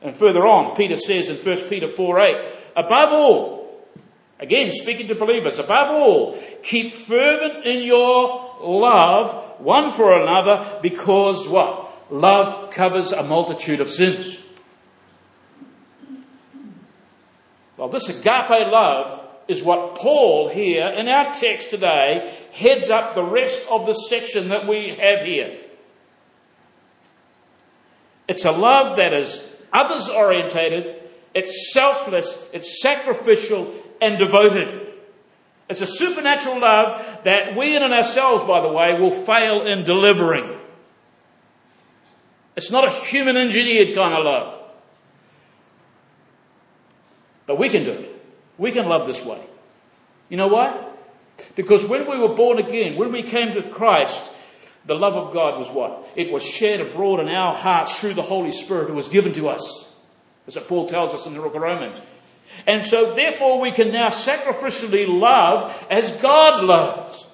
And 0.00 0.14
further 0.14 0.46
on, 0.46 0.76
Peter 0.76 0.96
says 0.96 1.28
in 1.28 1.38
1 1.38 1.68
Peter 1.68 1.88
4 1.88 2.20
8, 2.20 2.36
above 2.76 3.12
all, 3.12 3.63
Again, 4.40 4.72
speaking 4.72 5.08
to 5.08 5.14
believers, 5.14 5.58
above 5.58 5.90
all, 5.90 6.38
keep 6.62 6.92
fervent 6.92 7.64
in 7.64 7.84
your 7.84 8.56
love 8.60 9.60
one 9.60 9.90
for 9.90 10.20
another 10.20 10.78
because 10.82 11.48
what? 11.48 12.12
Love 12.12 12.70
covers 12.70 13.12
a 13.12 13.22
multitude 13.22 13.80
of 13.80 13.88
sins. 13.88 14.42
Well, 17.76 17.88
this 17.88 18.08
agape 18.08 18.70
love 18.70 19.20
is 19.48 19.62
what 19.62 19.94
Paul 19.96 20.48
here 20.48 20.86
in 20.86 21.08
our 21.08 21.32
text 21.32 21.70
today 21.70 22.34
heads 22.52 22.88
up 22.90 23.14
the 23.14 23.24
rest 23.24 23.66
of 23.70 23.86
the 23.86 23.92
section 23.92 24.48
that 24.48 24.66
we 24.66 24.96
have 24.98 25.22
here. 25.22 25.58
It's 28.26 28.44
a 28.44 28.52
love 28.52 28.96
that 28.96 29.12
is 29.12 29.46
others 29.72 30.08
orientated, 30.08 31.02
it's 31.34 31.72
selfless, 31.72 32.48
it's 32.52 32.80
sacrificial, 32.80 33.74
and 34.00 34.18
devoted. 34.18 34.92
It's 35.68 35.80
a 35.80 35.86
supernatural 35.86 36.60
love 36.60 37.24
that 37.24 37.56
we 37.56 37.76
in 37.76 37.82
ourselves, 37.82 38.46
by 38.46 38.60
the 38.60 38.68
way, 38.68 38.98
will 39.00 39.10
fail 39.10 39.66
in 39.66 39.84
delivering. 39.84 40.58
It's 42.56 42.70
not 42.70 42.84
a 42.84 42.90
human 42.90 43.36
engineered 43.36 43.94
kind 43.94 44.14
of 44.14 44.24
love. 44.24 44.60
But 47.46 47.58
we 47.58 47.68
can 47.68 47.84
do 47.84 47.92
it. 47.92 48.22
We 48.58 48.72
can 48.72 48.88
love 48.88 49.06
this 49.06 49.24
way. 49.24 49.44
You 50.28 50.36
know 50.36 50.48
why? 50.48 50.92
Because 51.56 51.84
when 51.84 52.08
we 52.08 52.18
were 52.18 52.34
born 52.34 52.58
again, 52.58 52.96
when 52.96 53.12
we 53.12 53.22
came 53.22 53.54
to 53.54 53.62
Christ, 53.62 54.30
the 54.86 54.94
love 54.94 55.14
of 55.14 55.32
God 55.32 55.58
was 55.58 55.68
what? 55.70 56.06
It 56.14 56.30
was 56.30 56.42
shed 56.42 56.80
abroad 56.80 57.20
in 57.20 57.28
our 57.28 57.54
hearts 57.54 57.98
through 57.98 58.14
the 58.14 58.22
Holy 58.22 58.52
Spirit 58.52 58.88
who 58.88 58.94
was 58.94 59.08
given 59.08 59.32
to 59.34 59.48
us. 59.48 59.92
As 60.46 60.56
Paul 60.68 60.88
tells 60.88 61.14
us 61.14 61.26
in 61.26 61.34
the 61.34 61.40
book 61.40 61.54
of 61.54 61.62
Romans. 61.62 62.02
And 62.66 62.86
so 62.86 63.14
therefore 63.14 63.60
we 63.60 63.72
can 63.72 63.92
now 63.92 64.08
sacrificially 64.08 65.06
love 65.08 65.86
as 65.90 66.12
God 66.20 66.64
loves. 66.64 67.26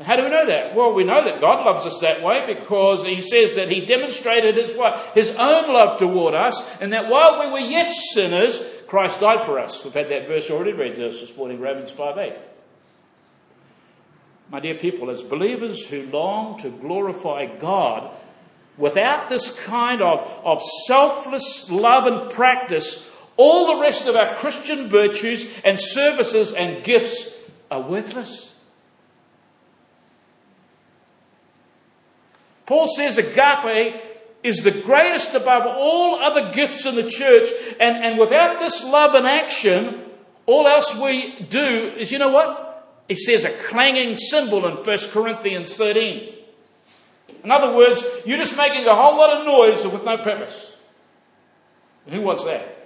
How 0.00 0.16
do 0.16 0.22
we 0.22 0.30
know 0.30 0.46
that? 0.46 0.74
Well, 0.74 0.94
we 0.94 1.04
know 1.04 1.24
that 1.24 1.42
God 1.42 1.66
loves 1.66 1.84
us 1.84 2.00
that 2.00 2.22
way 2.22 2.46
because 2.46 3.04
He 3.04 3.20
says 3.20 3.54
that 3.56 3.70
He 3.70 3.84
demonstrated 3.84 4.56
His 4.56 4.74
what? 4.74 4.98
His 5.14 5.30
own 5.30 5.72
love 5.72 5.98
toward 5.98 6.34
us, 6.34 6.66
and 6.80 6.92
that 6.94 7.10
while 7.10 7.38
we 7.38 7.50
were 7.50 7.68
yet 7.68 7.90
sinners, 7.90 8.62
Christ 8.86 9.20
died 9.20 9.44
for 9.44 9.58
us. 9.58 9.84
We've 9.84 9.92
had 9.92 10.08
that 10.08 10.26
verse 10.26 10.50
already 10.50 10.72
read 10.72 10.94
to 10.96 11.08
us 11.08 11.20
this 11.20 11.36
morning, 11.36 11.60
Romans 11.60 11.90
5 11.90 12.16
8. 12.16 12.32
My 14.50 14.60
dear 14.60 14.74
people, 14.76 15.10
as 15.10 15.22
believers 15.22 15.86
who 15.86 16.06
long 16.06 16.58
to 16.60 16.70
glorify 16.70 17.46
God, 17.58 18.10
without 18.76 19.28
this 19.28 19.58
kind 19.64 20.02
of, 20.02 20.26
of 20.44 20.62
selfless 20.86 21.70
love 21.70 22.06
and 22.06 22.30
practice, 22.30 23.10
all 23.36 23.74
the 23.74 23.80
rest 23.80 24.06
of 24.06 24.16
our 24.16 24.34
Christian 24.36 24.88
virtues 24.88 25.50
and 25.64 25.78
services 25.80 26.52
and 26.52 26.84
gifts 26.84 27.38
are 27.70 27.80
worthless. 27.80 28.54
Paul 32.66 32.86
says 32.86 33.18
agape 33.18 34.00
is 34.42 34.62
the 34.62 34.70
greatest 34.70 35.34
above 35.34 35.66
all 35.66 36.16
other 36.16 36.50
gifts 36.52 36.86
in 36.86 36.94
the 36.94 37.08
church, 37.08 37.48
and, 37.78 37.96
and 38.04 38.18
without 38.18 38.58
this 38.58 38.84
love 38.84 39.14
and 39.14 39.26
action, 39.26 40.04
all 40.46 40.66
else 40.66 40.96
we 40.98 41.46
do 41.48 41.92
is, 41.96 42.12
you 42.12 42.18
know 42.18 42.30
what? 42.30 42.70
He 43.08 43.14
says 43.16 43.44
a 43.44 43.50
clanging 43.50 44.16
cymbal 44.16 44.66
in 44.66 44.76
1 44.76 44.98
Corinthians 45.10 45.74
13. 45.74 46.34
In 47.42 47.50
other 47.50 47.74
words, 47.74 48.04
you're 48.26 48.38
just 48.38 48.56
making 48.56 48.86
a 48.86 48.94
whole 48.94 49.16
lot 49.16 49.30
of 49.30 49.46
noise 49.46 49.84
with 49.90 50.04
no 50.04 50.18
purpose. 50.18 50.74
And 52.06 52.14
who 52.14 52.20
wants 52.22 52.44
that? 52.44 52.76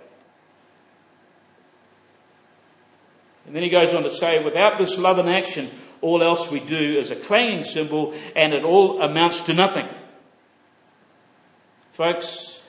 And 3.47 3.55
then 3.55 3.63
he 3.63 3.69
goes 3.69 3.93
on 3.93 4.05
to 4.05 4.11
say, 4.11 4.43
without 4.43 4.79
this 4.79 4.99
love 4.99 5.19
and 5.19 5.29
action, 5.29 5.71
all 6.01 6.23
else 6.23 6.51
we 6.51 6.61
do 6.61 6.99
is 6.99 7.11
a 7.11 7.17
clanging 7.17 7.65
cymbal 7.65 8.15
and 8.35 8.53
it 8.55 8.65
all 8.65 9.03
amounts 9.03 9.43
to 9.43 9.55
nothing. 9.55 9.89
Folks, 11.93 12.63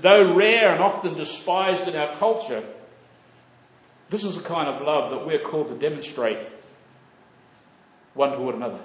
though 0.00 0.34
rare 0.34 0.72
and 0.72 0.82
often 0.82 1.14
despised 1.14 1.88
in 1.88 1.96
our 1.96 2.14
culture, 2.16 2.62
this 4.10 4.24
is 4.24 4.36
the 4.36 4.42
kind 4.42 4.68
of 4.68 4.82
love 4.82 5.10
that 5.10 5.26
we're 5.26 5.38
called 5.38 5.68
to 5.68 5.74
demonstrate 5.74 6.38
one 8.14 8.32
toward 8.32 8.54
another. 8.54 8.80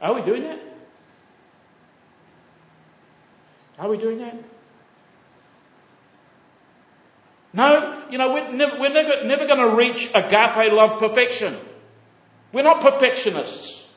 Are 0.00 0.14
we 0.14 0.22
doing 0.22 0.44
that? 0.44 0.60
Are 3.78 3.88
we 3.88 3.96
doing 3.96 4.18
that? 4.18 4.36
No, 7.52 8.04
you 8.10 8.18
know, 8.18 8.32
we're 8.32 8.52
never, 8.52 8.78
we're 8.78 8.92
never, 8.92 9.24
never 9.24 9.46
going 9.46 9.58
to 9.58 9.74
reach 9.74 10.10
agape 10.14 10.72
love 10.72 10.98
perfection. 10.98 11.56
We're 12.52 12.62
not 12.62 12.80
perfectionists. 12.80 13.88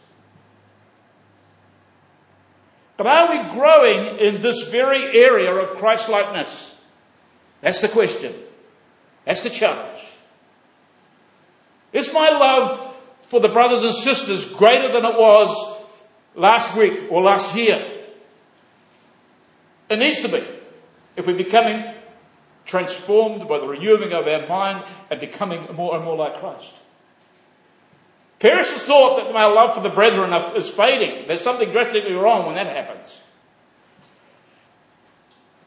But 2.97 3.07
are 3.07 3.29
we 3.29 3.53
growing 3.53 4.19
in 4.19 4.41
this 4.41 4.67
very 4.69 5.19
area 5.19 5.53
of 5.53 5.71
Christ 5.71 6.09
likeness? 6.09 6.75
That's 7.61 7.81
the 7.81 7.89
question. 7.89 8.33
That's 9.25 9.41
the 9.41 9.49
challenge. 9.49 9.99
Is 11.91 12.13
my 12.13 12.29
love 12.29 12.95
for 13.29 13.39
the 13.39 13.49
brothers 13.49 13.83
and 13.83 13.93
sisters 13.93 14.45
greater 14.45 14.91
than 14.91 15.05
it 15.05 15.17
was 15.17 15.82
last 16.35 16.75
week 16.75 17.11
or 17.11 17.21
last 17.21 17.55
year? 17.55 18.01
It 19.89 19.99
needs 19.99 20.21
to 20.21 20.29
be. 20.29 20.43
If 21.15 21.27
we're 21.27 21.37
becoming 21.37 21.93
transformed 22.65 23.47
by 23.47 23.59
the 23.59 23.67
renewing 23.67 24.13
of 24.13 24.27
our 24.27 24.47
mind 24.47 24.85
and 25.09 25.19
becoming 25.19 25.67
more 25.75 25.95
and 25.95 26.03
more 26.03 26.15
like 26.15 26.39
Christ. 26.39 26.73
Perish 28.39 28.71
the 28.71 28.79
thought 28.79 29.17
that 29.17 29.33
my 29.33 29.45
love 29.45 29.75
for 29.75 29.81
the 29.81 29.89
brethren 29.89 30.33
is 30.55 30.69
fading. 30.69 31.27
There's 31.27 31.41
something 31.41 31.71
drastically 31.71 32.13
wrong 32.13 32.45
when 32.45 32.55
that 32.55 32.67
happens. 32.67 33.21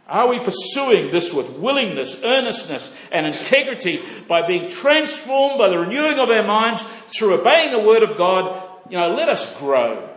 Are 0.09 0.29
we 0.29 0.39
pursuing 0.39 1.11
this 1.11 1.33
with 1.33 1.51
willingness, 1.51 2.23
earnestness, 2.23 2.93
and 3.11 3.27
integrity 3.27 4.01
by 4.29 4.47
being 4.47 4.71
transformed 4.71 5.59
by 5.59 5.69
the 5.69 5.79
renewing 5.79 6.19
of 6.19 6.31
our 6.31 6.45
minds 6.45 6.85
through 7.17 7.35
obeying 7.35 7.73
the 7.73 7.87
Word 7.87 8.03
of 8.03 8.17
God? 8.17 8.63
You 8.89 8.99
know, 8.99 9.15
let 9.15 9.29
us 9.29 9.59
grow 9.59 10.16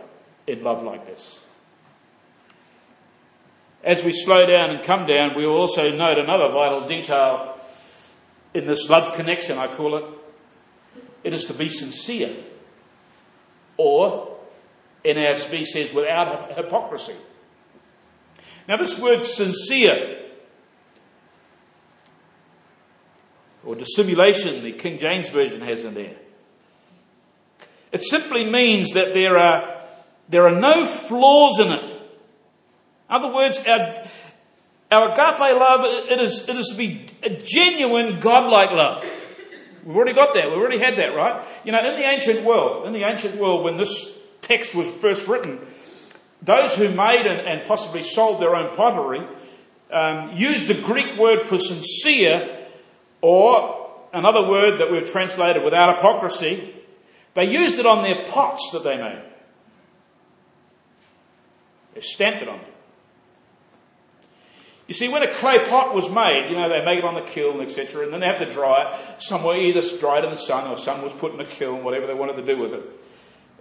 in 0.50 0.62
love 0.62 0.82
like 0.82 1.06
this. 1.06 1.40
As 3.82 4.04
we 4.04 4.12
slow 4.12 4.44
down 4.46 4.70
and 4.70 4.84
come 4.84 5.06
down, 5.06 5.34
we 5.34 5.46
will 5.46 5.56
also 5.56 5.94
note 5.96 6.18
another 6.18 6.48
vital 6.52 6.86
detail 6.86 7.58
in 8.52 8.66
this 8.66 8.90
love 8.90 9.14
connection, 9.14 9.58
I 9.58 9.68
call 9.68 9.96
it. 9.96 10.04
It 11.22 11.32
is 11.32 11.44
to 11.46 11.54
be 11.54 11.68
sincere 11.68 12.34
or 13.76 14.36
NASB 15.04 15.64
says 15.64 15.94
without 15.94 16.56
hypocrisy. 16.56 17.14
Now, 18.68 18.76
this 18.76 18.98
word 18.98 19.24
sincere 19.24 20.18
or 23.64 23.74
dissimulation, 23.74 24.62
the 24.62 24.72
King 24.72 24.98
James 24.98 25.28
Version 25.28 25.60
has 25.62 25.84
in 25.84 25.94
there. 25.94 26.16
It 27.92 28.02
simply 28.02 28.48
means 28.48 28.92
that 28.92 29.14
there 29.14 29.36
are, 29.38 29.79
there 30.30 30.46
are 30.46 30.58
no 30.58 30.84
flaws 30.84 31.58
in 31.60 31.72
it. 31.72 31.84
In 31.84 33.16
other 33.16 33.32
words, 33.32 33.58
our, 33.66 34.04
our 34.92 35.12
agape 35.12 35.58
love, 35.58 35.80
it 35.84 36.20
is, 36.20 36.48
it 36.48 36.56
is 36.56 36.68
to 36.68 36.76
be 36.76 37.06
a 37.22 37.30
genuine 37.30 38.20
godlike 38.20 38.70
love. 38.70 39.04
We've 39.84 39.96
already 39.96 40.14
got 40.14 40.34
that. 40.34 40.50
We've 40.50 40.58
already 40.58 40.78
had 40.78 40.96
that, 40.96 41.14
right? 41.16 41.42
You 41.64 41.72
know, 41.72 41.78
in 41.78 41.96
the 42.00 42.08
ancient 42.08 42.44
world, 42.44 42.86
in 42.86 42.92
the 42.92 43.04
ancient 43.04 43.36
world, 43.36 43.64
when 43.64 43.76
this 43.76 44.18
text 44.42 44.74
was 44.74 44.90
first 44.90 45.26
written, 45.26 45.58
those 46.42 46.74
who 46.74 46.88
made 46.90 47.26
and, 47.26 47.40
and 47.40 47.66
possibly 47.66 48.02
sold 48.02 48.40
their 48.40 48.54
own 48.54 48.74
pottery 48.76 49.26
um, 49.90 50.30
used 50.34 50.68
the 50.68 50.74
Greek 50.74 51.18
word 51.18 51.42
for 51.42 51.58
sincere, 51.58 52.58
or 53.20 53.90
another 54.12 54.48
word 54.48 54.78
that 54.78 54.90
we've 54.90 55.10
translated 55.10 55.64
without 55.64 55.96
hypocrisy. 55.96 56.74
They 57.34 57.50
used 57.50 57.78
it 57.78 57.86
on 57.86 58.02
their 58.02 58.24
pots 58.26 58.70
that 58.72 58.84
they 58.84 58.96
made. 58.96 59.22
They 61.94 62.00
stamped 62.00 62.42
it 62.42 62.48
on 62.48 62.58
them. 62.58 62.66
You 64.90 64.94
see, 64.94 65.08
when 65.08 65.22
a 65.22 65.32
clay 65.32 65.64
pot 65.66 65.94
was 65.94 66.10
made, 66.10 66.50
you 66.50 66.56
know, 66.56 66.68
they 66.68 66.84
make 66.84 66.98
it 66.98 67.04
on 67.04 67.14
the 67.14 67.20
kiln, 67.20 67.60
etc., 67.60 68.02
and 68.02 68.12
then 68.12 68.18
they 68.18 68.26
have 68.26 68.40
to 68.40 68.50
dry 68.50 68.92
it 68.92 69.22
somewhere, 69.22 69.56
either 69.56 69.82
dried 69.98 70.24
in 70.24 70.30
the 70.30 70.36
sun 70.36 70.66
or 70.66 70.76
some 70.76 71.02
was 71.02 71.12
put 71.12 71.32
in 71.32 71.40
a 71.40 71.44
kiln, 71.44 71.84
whatever 71.84 72.08
they 72.08 72.14
wanted 72.14 72.34
to 72.36 72.44
do 72.44 72.58
with 72.58 72.72
it. 72.72 72.82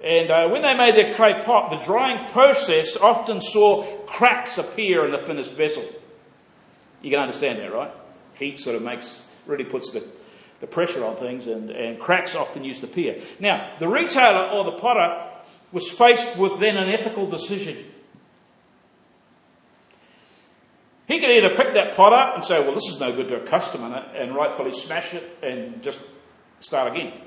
And 0.03 0.31
uh, 0.31 0.49
when 0.49 0.63
they 0.63 0.75
made 0.75 0.95
their 0.95 1.13
clay 1.13 1.39
pot, 1.43 1.69
the 1.69 1.85
drying 1.85 2.27
process 2.29 2.97
often 2.97 3.41
saw 3.41 3.83
cracks 4.07 4.57
appear 4.57 5.05
in 5.05 5.11
the 5.11 5.17
finished 5.19 5.51
vessel. 5.51 5.83
You 7.03 7.11
can 7.11 7.19
understand 7.19 7.59
that, 7.59 7.71
right? 7.71 7.91
Heat 8.39 8.57
sort 8.57 8.75
of 8.75 8.81
makes, 8.81 9.27
really 9.45 9.65
puts 9.65 9.91
the, 9.91 10.03
the 10.61 10.67
pressure 10.67 11.05
on 11.05 11.17
things, 11.17 11.45
and, 11.45 11.69
and 11.69 11.99
cracks 11.99 12.33
often 12.33 12.63
used 12.63 12.81
to 12.81 12.87
appear. 12.87 13.21
Now, 13.39 13.71
the 13.77 13.87
retailer 13.87 14.49
or 14.49 14.63
the 14.63 14.77
potter 14.77 15.29
was 15.71 15.87
faced 15.89 16.37
with 16.37 16.59
then 16.59 16.75
an 16.77 16.89
ethical 16.89 17.27
decision. 17.27 17.77
He 21.09 21.19
could 21.19 21.31
either 21.31 21.49
pick 21.55 21.73
that 21.73 21.95
pot 21.95 22.13
up 22.13 22.35
and 22.35 22.45
say, 22.45 22.61
well, 22.61 22.75
this 22.75 22.87
is 22.87 22.99
no 22.99 23.11
good 23.11 23.29
to 23.29 23.41
a 23.41 23.45
customer, 23.45 23.87
and 24.15 24.35
rightfully 24.35 24.71
smash 24.71 25.15
it 25.15 25.39
and 25.41 25.81
just 25.81 25.99
start 26.59 26.95
again. 26.95 27.19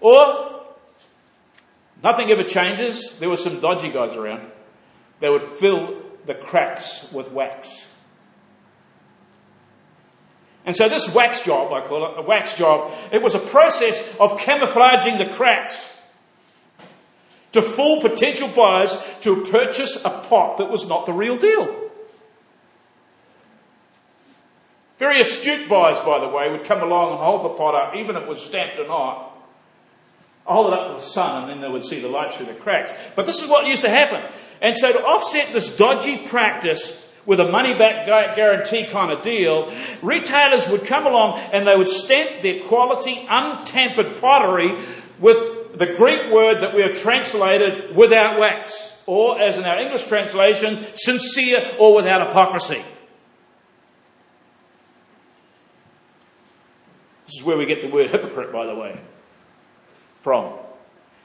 Or, 0.00 0.64
nothing 2.02 2.30
ever 2.30 2.42
changes. 2.42 3.18
There 3.18 3.28
were 3.28 3.36
some 3.36 3.60
dodgy 3.60 3.90
guys 3.90 4.16
around. 4.16 4.50
They 5.20 5.28
would 5.28 5.42
fill 5.42 6.02
the 6.24 6.32
cracks 6.32 7.12
with 7.12 7.30
wax. 7.30 7.92
And 10.64 10.74
so 10.74 10.88
this 10.88 11.14
wax 11.14 11.42
job, 11.42 11.74
I 11.74 11.86
call 11.86 12.06
it, 12.06 12.18
a 12.18 12.22
wax 12.22 12.56
job, 12.56 12.90
it 13.12 13.20
was 13.20 13.34
a 13.34 13.38
process 13.38 14.16
of 14.18 14.38
camouflaging 14.38 15.18
the 15.18 15.26
cracks 15.26 15.94
to 17.52 17.60
fool 17.60 18.00
potential 18.00 18.48
buyers 18.48 18.96
to 19.20 19.44
purchase 19.44 20.02
a 20.06 20.10
pot 20.10 20.56
that 20.56 20.70
was 20.70 20.88
not 20.88 21.04
the 21.04 21.12
real 21.12 21.36
deal. 21.36 21.85
Very 24.98 25.20
astute 25.20 25.68
buyers, 25.68 26.00
by 26.00 26.20
the 26.20 26.28
way, 26.28 26.50
would 26.50 26.64
come 26.64 26.80
along 26.80 27.12
and 27.12 27.20
hold 27.20 27.44
the 27.44 27.56
pot 27.56 27.74
up, 27.74 27.96
even 27.96 28.16
if 28.16 28.22
it 28.22 28.28
was 28.28 28.40
stamped 28.40 28.78
or 28.78 28.86
not. 28.86 29.32
Hold 30.44 30.72
it 30.72 30.78
up 30.78 30.86
to 30.86 30.92
the 30.94 31.00
sun 31.00 31.42
and 31.42 31.50
then 31.50 31.60
they 31.60 31.68
would 31.68 31.84
see 31.84 31.98
the 31.98 32.08
light 32.08 32.32
through 32.32 32.46
the 32.46 32.54
cracks. 32.54 32.92
But 33.16 33.26
this 33.26 33.42
is 33.42 33.50
what 33.50 33.66
used 33.66 33.82
to 33.82 33.90
happen. 33.90 34.22
And 34.62 34.76
so 34.76 34.92
to 34.92 35.04
offset 35.04 35.52
this 35.52 35.76
dodgy 35.76 36.18
practice 36.26 37.04
with 37.26 37.40
a 37.40 37.50
money 37.50 37.74
back 37.74 38.06
guarantee 38.06 38.86
kind 38.86 39.10
of 39.10 39.22
deal, 39.22 39.74
retailers 40.02 40.68
would 40.68 40.84
come 40.84 41.04
along 41.04 41.40
and 41.52 41.66
they 41.66 41.76
would 41.76 41.88
stamp 41.88 42.42
their 42.42 42.62
quality 42.62 43.26
untampered 43.28 44.20
pottery 44.20 44.78
with 45.18 45.76
the 45.76 45.86
Greek 45.86 46.32
word 46.32 46.60
that 46.60 46.74
we 46.74 46.82
have 46.82 46.96
translated 46.96 47.94
without 47.94 48.38
wax, 48.38 49.02
or 49.06 49.40
as 49.40 49.58
in 49.58 49.64
our 49.64 49.78
English 49.78 50.04
translation, 50.04 50.86
sincere 50.94 51.74
or 51.78 51.94
without 51.94 52.26
hypocrisy. 52.26 52.82
This 57.26 57.40
is 57.40 57.44
where 57.44 57.56
we 57.56 57.66
get 57.66 57.82
the 57.82 57.88
word 57.88 58.10
hypocrite, 58.10 58.52
by 58.52 58.66
the 58.66 58.74
way, 58.74 58.98
from. 60.20 60.52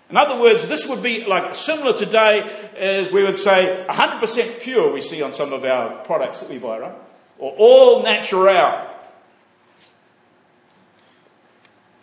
In 0.09 0.17
other 0.17 0.41
words, 0.41 0.67
this 0.67 0.87
would 0.87 1.03
be 1.03 1.25
like 1.25 1.53
similar 1.55 1.95
today 1.95 2.69
as 2.75 3.11
we 3.11 3.23
would 3.23 3.37
say 3.37 3.85
100% 3.87 4.59
pure 4.61 4.91
we 4.91 5.01
see 5.01 5.21
on 5.21 5.31
some 5.31 5.53
of 5.53 5.63
our 5.63 6.03
products 6.03 6.41
that 6.41 6.49
we 6.49 6.57
buy, 6.57 6.79
right? 6.79 6.95
Or 7.37 7.53
all 7.55 8.03
natural. 8.03 8.89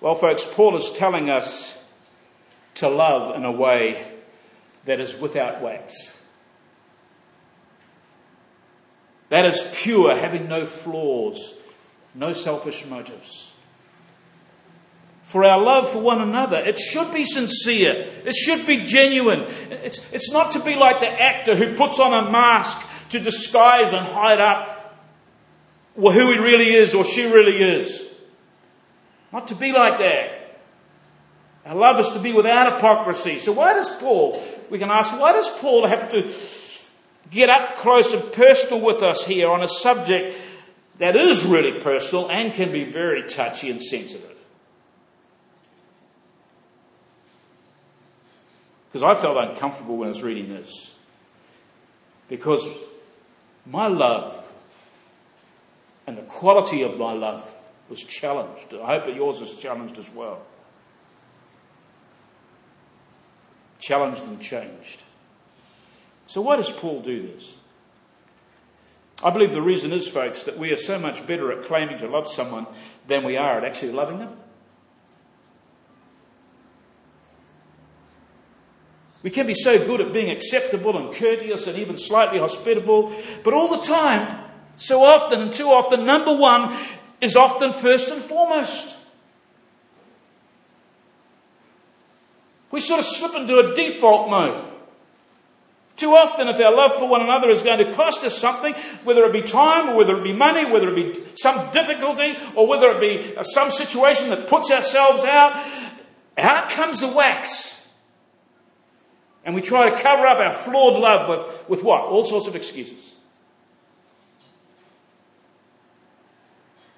Well, 0.00 0.14
folks, 0.14 0.46
Paul 0.52 0.76
is 0.76 0.92
telling 0.92 1.28
us 1.28 1.82
to 2.76 2.88
love 2.88 3.34
in 3.34 3.44
a 3.44 3.52
way 3.52 4.12
that 4.84 5.00
is 5.00 5.16
without 5.16 5.60
wax. 5.60 6.22
That 9.28 9.44
is 9.44 9.74
pure, 9.76 10.16
having 10.16 10.48
no 10.48 10.64
flaws, 10.66 11.54
no 12.14 12.32
selfish 12.32 12.86
motives 12.86 13.47
for 15.28 15.44
our 15.44 15.60
love 15.60 15.90
for 15.90 15.98
one 15.98 16.22
another. 16.22 16.56
It 16.56 16.78
should 16.78 17.12
be 17.12 17.26
sincere. 17.26 18.08
It 18.24 18.34
should 18.34 18.66
be 18.66 18.86
genuine. 18.86 19.42
It's, 19.68 20.10
it's 20.10 20.32
not 20.32 20.52
to 20.52 20.60
be 20.60 20.74
like 20.74 21.00
the 21.00 21.06
actor 21.06 21.54
who 21.54 21.76
puts 21.76 22.00
on 22.00 22.14
a 22.14 22.30
mask 22.30 22.88
to 23.10 23.20
disguise 23.20 23.92
and 23.92 24.06
hide 24.06 24.40
up 24.40 24.96
who 25.94 26.10
he 26.10 26.38
really 26.38 26.74
is 26.74 26.94
or 26.94 27.04
she 27.04 27.26
really 27.30 27.62
is. 27.62 28.06
Not 29.30 29.48
to 29.48 29.54
be 29.54 29.70
like 29.70 29.98
that. 29.98 30.60
Our 31.66 31.74
love 31.74 32.00
is 32.00 32.08
to 32.12 32.20
be 32.20 32.32
without 32.32 32.72
hypocrisy. 32.72 33.38
So 33.38 33.52
why 33.52 33.74
does 33.74 33.90
Paul, 33.90 34.42
we 34.70 34.78
can 34.78 34.90
ask, 34.90 35.12
why 35.20 35.32
does 35.32 35.50
Paul 35.58 35.86
have 35.86 36.08
to 36.08 36.32
get 37.30 37.50
up 37.50 37.76
close 37.76 38.14
and 38.14 38.32
personal 38.32 38.80
with 38.80 39.02
us 39.02 39.26
here 39.26 39.50
on 39.50 39.62
a 39.62 39.68
subject 39.68 40.38
that 40.96 41.16
is 41.16 41.44
really 41.44 41.78
personal 41.80 42.30
and 42.30 42.54
can 42.54 42.72
be 42.72 42.84
very 42.84 43.28
touchy 43.28 43.68
and 43.68 43.82
sensitive? 43.82 44.37
Because 48.90 49.02
I 49.02 49.20
felt 49.20 49.36
uncomfortable 49.36 49.96
when 49.96 50.06
I 50.06 50.10
was 50.10 50.22
reading 50.22 50.48
this. 50.48 50.94
Because 52.28 52.66
my 53.66 53.86
love 53.86 54.44
and 56.06 56.16
the 56.16 56.22
quality 56.22 56.82
of 56.82 56.96
my 56.98 57.12
love 57.12 57.54
was 57.88 58.00
challenged. 58.00 58.74
I 58.74 58.94
hope 58.94 59.06
that 59.06 59.14
yours 59.14 59.40
is 59.40 59.56
challenged 59.56 59.98
as 59.98 60.08
well. 60.10 60.42
Challenged 63.78 64.22
and 64.22 64.40
changed. 64.40 65.02
So, 66.26 66.40
why 66.40 66.56
does 66.56 66.70
Paul 66.70 67.00
do 67.00 67.26
this? 67.26 67.52
I 69.22 69.30
believe 69.30 69.52
the 69.52 69.62
reason 69.62 69.92
is, 69.92 70.06
folks, 70.06 70.44
that 70.44 70.58
we 70.58 70.72
are 70.72 70.76
so 70.76 70.98
much 70.98 71.26
better 71.26 71.50
at 71.52 71.66
claiming 71.66 71.98
to 71.98 72.08
love 72.08 72.30
someone 72.30 72.66
than 73.06 73.24
we 73.24 73.36
are 73.36 73.58
at 73.58 73.64
actually 73.64 73.92
loving 73.92 74.18
them. 74.18 74.36
We 79.22 79.30
can 79.30 79.46
be 79.46 79.54
so 79.54 79.84
good 79.84 80.00
at 80.00 80.12
being 80.12 80.30
acceptable 80.30 80.96
and 80.96 81.14
courteous 81.14 81.66
and 81.66 81.76
even 81.76 81.98
slightly 81.98 82.38
hospitable, 82.38 83.12
but 83.42 83.52
all 83.52 83.68
the 83.68 83.84
time, 83.84 84.44
so 84.76 85.02
often 85.02 85.40
and 85.40 85.52
too 85.52 85.68
often, 85.68 86.06
number 86.06 86.32
one 86.32 86.76
is 87.20 87.34
often 87.34 87.72
first 87.72 88.10
and 88.10 88.22
foremost. 88.22 88.96
We 92.70 92.80
sort 92.80 93.00
of 93.00 93.06
slip 93.06 93.34
into 93.34 93.58
a 93.58 93.74
default 93.74 94.30
mode. 94.30 94.64
Too 95.96 96.14
often, 96.14 96.46
if 96.46 96.60
our 96.60 96.72
love 96.72 96.96
for 96.96 97.08
one 97.08 97.22
another 97.22 97.50
is 97.50 97.62
going 97.62 97.84
to 97.84 97.92
cost 97.92 98.22
us 98.22 98.38
something, 98.38 98.72
whether 99.02 99.24
it 99.24 99.32
be 99.32 99.42
time 99.42 99.88
or 99.88 99.96
whether 99.96 100.16
it 100.16 100.22
be 100.22 100.32
money, 100.32 100.64
whether 100.64 100.94
it 100.94 100.94
be 100.94 101.24
some 101.34 101.72
difficulty 101.72 102.36
or 102.54 102.68
whether 102.68 102.88
it 102.90 103.00
be 103.00 103.34
some 103.42 103.72
situation 103.72 104.30
that 104.30 104.46
puts 104.46 104.70
ourselves 104.70 105.24
out, 105.24 105.60
out 106.36 106.70
comes 106.70 107.00
the 107.00 107.08
wax. 107.08 107.77
And 109.48 109.54
we 109.54 109.62
try 109.62 109.88
to 109.88 109.96
cover 109.96 110.26
up 110.26 110.40
our 110.40 110.52
flawed 110.52 111.00
love 111.00 111.26
with, 111.26 111.70
with 111.70 111.82
what? 111.82 112.02
All 112.02 112.22
sorts 112.22 112.48
of 112.48 112.54
excuses. 112.54 113.14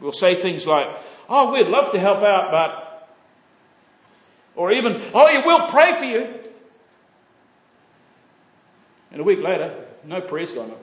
We'll 0.00 0.10
say 0.10 0.34
things 0.34 0.66
like, 0.66 0.88
oh, 1.28 1.52
we'd 1.52 1.68
love 1.68 1.92
to 1.92 2.00
help 2.00 2.24
out, 2.24 2.50
but. 2.50 3.08
Or 4.56 4.72
even, 4.72 5.00
oh, 5.14 5.28
yeah, 5.28 5.46
we'll 5.46 5.68
pray 5.68 5.94
for 5.96 6.04
you. 6.04 6.40
And 9.12 9.20
a 9.20 9.22
week 9.22 9.38
later, 9.38 9.84
no 10.04 10.20
prayer's 10.20 10.50
gone 10.50 10.72
up. 10.72 10.80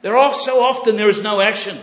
There 0.00 0.16
are 0.16 0.32
so 0.32 0.62
often 0.62 0.96
there 0.96 1.10
is 1.10 1.22
no 1.22 1.42
action. 1.42 1.76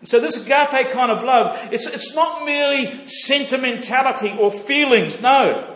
And 0.00 0.08
so 0.10 0.20
this 0.20 0.36
agape 0.36 0.90
kind 0.90 1.10
of 1.10 1.22
love, 1.22 1.72
it's, 1.72 1.86
it's 1.86 2.14
not 2.14 2.44
merely 2.44 3.06
sentimentality 3.06 4.36
or 4.38 4.52
feelings, 4.52 5.22
no. 5.22 5.72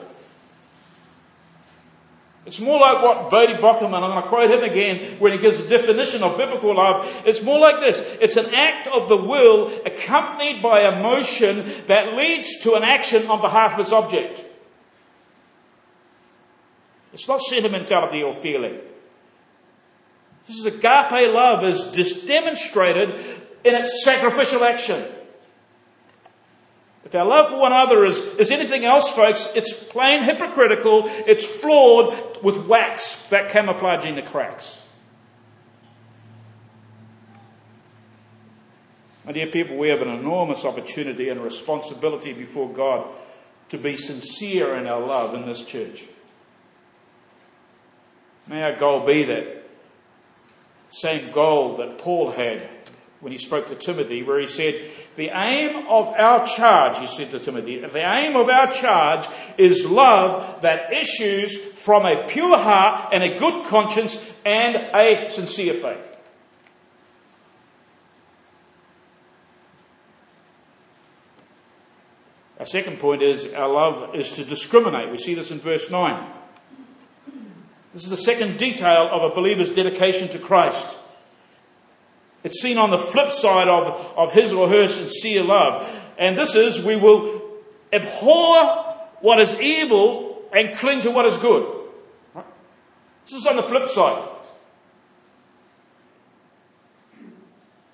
It's 2.46 2.58
more 2.58 2.80
like 2.80 3.02
what 3.02 3.30
Voddie 3.30 3.60
Baucham, 3.60 3.92
I'm 3.92 4.00
going 4.00 4.22
to 4.22 4.28
quote 4.28 4.50
him 4.50 4.62
again 4.62 5.18
when 5.18 5.32
he 5.32 5.38
gives 5.38 5.60
a 5.60 5.68
definition 5.68 6.22
of 6.22 6.38
biblical 6.38 6.74
love. 6.74 7.06
It's 7.26 7.42
more 7.42 7.58
like 7.58 7.80
this. 7.80 8.00
It's 8.20 8.36
an 8.36 8.54
act 8.54 8.86
of 8.88 9.08
the 9.08 9.16
will 9.16 9.68
accompanied 9.84 10.62
by 10.62 10.88
emotion 10.88 11.70
that 11.86 12.14
leads 12.14 12.60
to 12.60 12.74
an 12.74 12.82
action 12.82 13.26
on 13.26 13.40
behalf 13.40 13.74
of 13.74 13.80
its 13.80 13.92
object. 13.92 14.42
It's 17.12 17.28
not 17.28 17.42
sentimentality 17.42 18.22
or 18.22 18.32
feeling. 18.32 18.78
This 20.46 20.56
is 20.56 20.64
agape 20.64 21.34
love 21.34 21.62
is 21.62 21.84
demonstrated 22.26 23.10
in 23.64 23.74
its 23.74 24.02
sacrificial 24.02 24.64
action. 24.64 25.04
If 27.04 27.14
our 27.14 27.24
love 27.24 27.48
for 27.48 27.58
one 27.58 27.72
another 27.72 28.04
is, 28.04 28.20
is 28.20 28.50
anything 28.50 28.84
else, 28.84 29.10
folks, 29.10 29.48
it's 29.54 29.72
plain 29.84 30.22
hypocritical, 30.22 31.04
it's 31.06 31.44
flawed 31.44 32.42
with 32.42 32.66
wax, 32.66 33.26
that 33.28 33.50
camouflaging 33.50 34.16
the 34.16 34.22
cracks. 34.22 34.80
My 39.24 39.32
dear 39.32 39.46
people, 39.46 39.76
we 39.76 39.88
have 39.88 40.02
an 40.02 40.08
enormous 40.08 40.64
opportunity 40.64 41.28
and 41.28 41.42
responsibility 41.42 42.32
before 42.32 42.68
God 42.68 43.06
to 43.68 43.78
be 43.78 43.96
sincere 43.96 44.74
in 44.76 44.86
our 44.86 45.00
love 45.00 45.34
in 45.34 45.46
this 45.46 45.64
church. 45.64 46.04
May 48.46 48.62
our 48.62 48.76
goal 48.76 49.06
be 49.06 49.22
that 49.24 49.64
same 50.90 51.30
goal 51.30 51.76
that 51.76 51.98
Paul 51.98 52.32
had 52.32 52.68
when 53.20 53.32
he 53.32 53.38
spoke 53.38 53.68
to 53.68 53.74
Timothy, 53.74 54.22
where 54.22 54.40
he 54.40 54.46
said, 54.46 54.82
The 55.16 55.28
aim 55.28 55.86
of 55.88 56.08
our 56.08 56.46
charge, 56.46 56.98
he 56.98 57.06
said 57.06 57.30
to 57.30 57.38
Timothy, 57.38 57.78
the 57.78 57.98
aim 57.98 58.34
of 58.34 58.48
our 58.48 58.72
charge 58.72 59.26
is 59.58 59.84
love 59.86 60.62
that 60.62 60.92
issues 60.92 61.56
from 61.58 62.06
a 62.06 62.26
pure 62.26 62.56
heart 62.56 63.10
and 63.12 63.22
a 63.22 63.38
good 63.38 63.66
conscience 63.66 64.32
and 64.44 64.76
a 64.76 65.30
sincere 65.30 65.74
faith. 65.74 66.06
Our 72.58 72.66
second 72.66 72.98
point 72.98 73.22
is 73.22 73.52
our 73.54 73.68
love 73.68 74.14
is 74.14 74.32
to 74.32 74.44
discriminate. 74.44 75.10
We 75.10 75.16
see 75.16 75.34
this 75.34 75.50
in 75.50 75.60
verse 75.60 75.90
9. 75.90 76.30
This 77.94 78.04
is 78.04 78.10
the 78.10 78.18
second 78.18 78.58
detail 78.58 79.08
of 79.10 79.30
a 79.30 79.34
believer's 79.34 79.72
dedication 79.72 80.28
to 80.28 80.38
Christ. 80.38 80.98
It's 82.42 82.60
seen 82.60 82.78
on 82.78 82.90
the 82.90 82.98
flip 82.98 83.32
side 83.32 83.68
of, 83.68 83.86
of 84.16 84.32
his 84.32 84.52
or 84.52 84.68
her 84.68 84.88
sincere 84.88 85.42
love. 85.42 85.88
And 86.18 86.36
this 86.36 86.54
is 86.54 86.84
we 86.84 86.96
will 86.96 87.42
abhor 87.92 88.96
what 89.20 89.40
is 89.40 89.60
evil 89.60 90.42
and 90.52 90.76
cling 90.76 91.02
to 91.02 91.10
what 91.10 91.26
is 91.26 91.36
good. 91.36 91.76
This 93.24 93.34
is 93.34 93.46
on 93.46 93.56
the 93.56 93.62
flip 93.62 93.88
side 93.88 94.28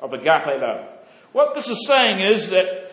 of 0.01 0.13
agape 0.13 0.61
love. 0.61 0.87
What 1.33 1.55
this 1.55 1.69
is 1.69 1.87
saying 1.87 2.21
is 2.21 2.51
that 2.51 2.93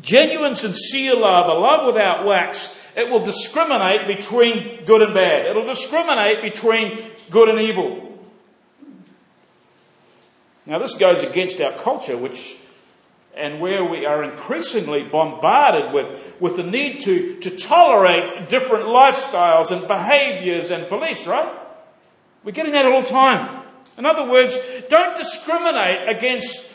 genuine, 0.00 0.54
sincere 0.54 1.14
love, 1.14 1.48
a 1.48 1.58
love 1.58 1.86
without 1.86 2.24
wax, 2.24 2.78
it 2.96 3.10
will 3.10 3.24
discriminate 3.24 4.06
between 4.06 4.84
good 4.84 5.02
and 5.02 5.12
bad. 5.12 5.46
It'll 5.46 5.66
discriminate 5.66 6.40
between 6.40 6.98
good 7.28 7.48
and 7.48 7.60
evil. 7.60 8.05
Now, 10.66 10.78
this 10.78 10.94
goes 10.94 11.22
against 11.22 11.60
our 11.60 11.72
culture, 11.72 12.16
which 12.16 12.56
and 13.36 13.60
where 13.60 13.84
we 13.84 14.06
are 14.06 14.24
increasingly 14.24 15.04
bombarded 15.04 15.92
with, 15.92 16.40
with 16.40 16.56
the 16.56 16.62
need 16.62 17.04
to, 17.04 17.38
to 17.40 17.50
tolerate 17.50 18.48
different 18.48 18.86
lifestyles 18.86 19.70
and 19.70 19.86
behaviors 19.86 20.70
and 20.70 20.88
beliefs, 20.88 21.26
right? 21.26 21.54
We're 22.42 22.52
getting 22.52 22.72
that 22.72 22.86
all 22.86 23.02
the 23.02 23.08
time. 23.08 23.62
In 23.98 24.06
other 24.06 24.26
words, 24.26 24.58
don't 24.88 25.16
discriminate 25.16 26.08
against 26.08 26.72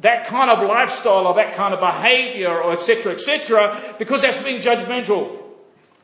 that 0.00 0.26
kind 0.26 0.50
of 0.50 0.66
lifestyle 0.66 1.28
or 1.28 1.34
that 1.34 1.54
kind 1.54 1.72
of 1.72 1.80
behavior 1.80 2.60
or 2.60 2.72
etc., 2.72 3.12
etc., 3.12 3.94
because 3.98 4.22
that's 4.22 4.42
being 4.42 4.60
judgmental. 4.60 5.38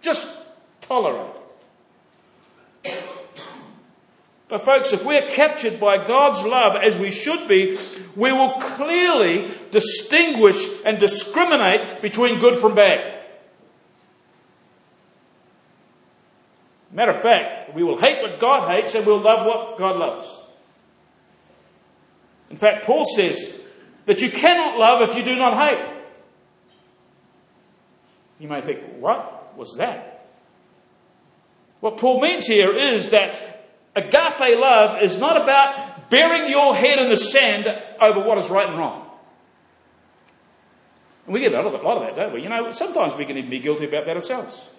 Just 0.01 0.29
tolerate. 0.81 1.40
But, 4.51 4.63
folks, 4.63 4.93
if 4.93 5.05
we're 5.05 5.29
captured 5.29 5.79
by 5.79 6.05
God's 6.05 6.43
love 6.43 6.75
as 6.75 6.99
we 6.99 7.13
should 7.13 7.47
be, 7.47 7.79
we 8.17 8.33
will 8.33 8.55
clearly 8.61 9.49
distinguish 9.71 10.67
and 10.85 10.99
discriminate 10.99 12.03
between 12.03 12.41
good 12.41 12.61
from 12.61 12.75
bad. 12.75 13.19
Matter 16.91 17.13
of 17.13 17.23
fact, 17.23 17.73
we 17.77 17.85
will 17.85 17.99
hate 17.99 18.21
what 18.21 18.41
God 18.41 18.69
hates 18.69 18.97
and 18.97 19.07
we'll 19.07 19.21
love 19.21 19.47
what 19.47 19.79
God 19.79 19.97
loves. 19.97 20.27
In 22.51 22.57
fact, 22.57 22.85
Paul 22.85 23.05
says 23.05 23.55
that 24.07 24.21
you 24.21 24.33
cannot 24.33 24.77
love 24.77 25.09
if 25.09 25.17
you 25.17 25.23
do 25.23 25.37
not 25.37 25.57
hate. 25.57 25.87
You 28.41 28.49
may 28.49 28.61
think, 28.63 28.81
what 28.99 29.57
was 29.57 29.77
that? 29.77 30.27
What 31.79 31.99
Paul 31.99 32.21
means 32.21 32.49
here 32.49 32.77
is 32.77 33.11
that 33.11 33.60
Agape 33.97 34.59
love 34.59 35.03
is 35.03 35.19
not 35.19 35.37
about 35.37 36.11
burying 36.11 36.51
your 36.51 36.75
head 36.75 36.99
in 36.99 37.09
the 37.09 37.17
sand 37.17 37.67
over 38.01 38.21
what 38.21 38.39
is 38.39 38.49
right 38.49 38.69
and 38.69 38.79
wrong. 38.79 39.07
And 41.27 41.35
we 41.35 41.41
get 41.41 41.53
a 41.53 41.61
lot 41.61 41.67
of, 41.67 41.75
of 41.75 42.01
that, 42.03 42.17
don't 42.17 42.33
we? 42.33 42.43
You 42.43 42.49
know, 42.49 42.73
sometimes 42.73 43.15
we 43.15 43.25
can 43.25 43.37
even 43.37 43.51
be 43.51 43.59
guilty 43.59 43.87
about 43.87 44.07
that 44.07 44.17
ourselves. 44.17 44.71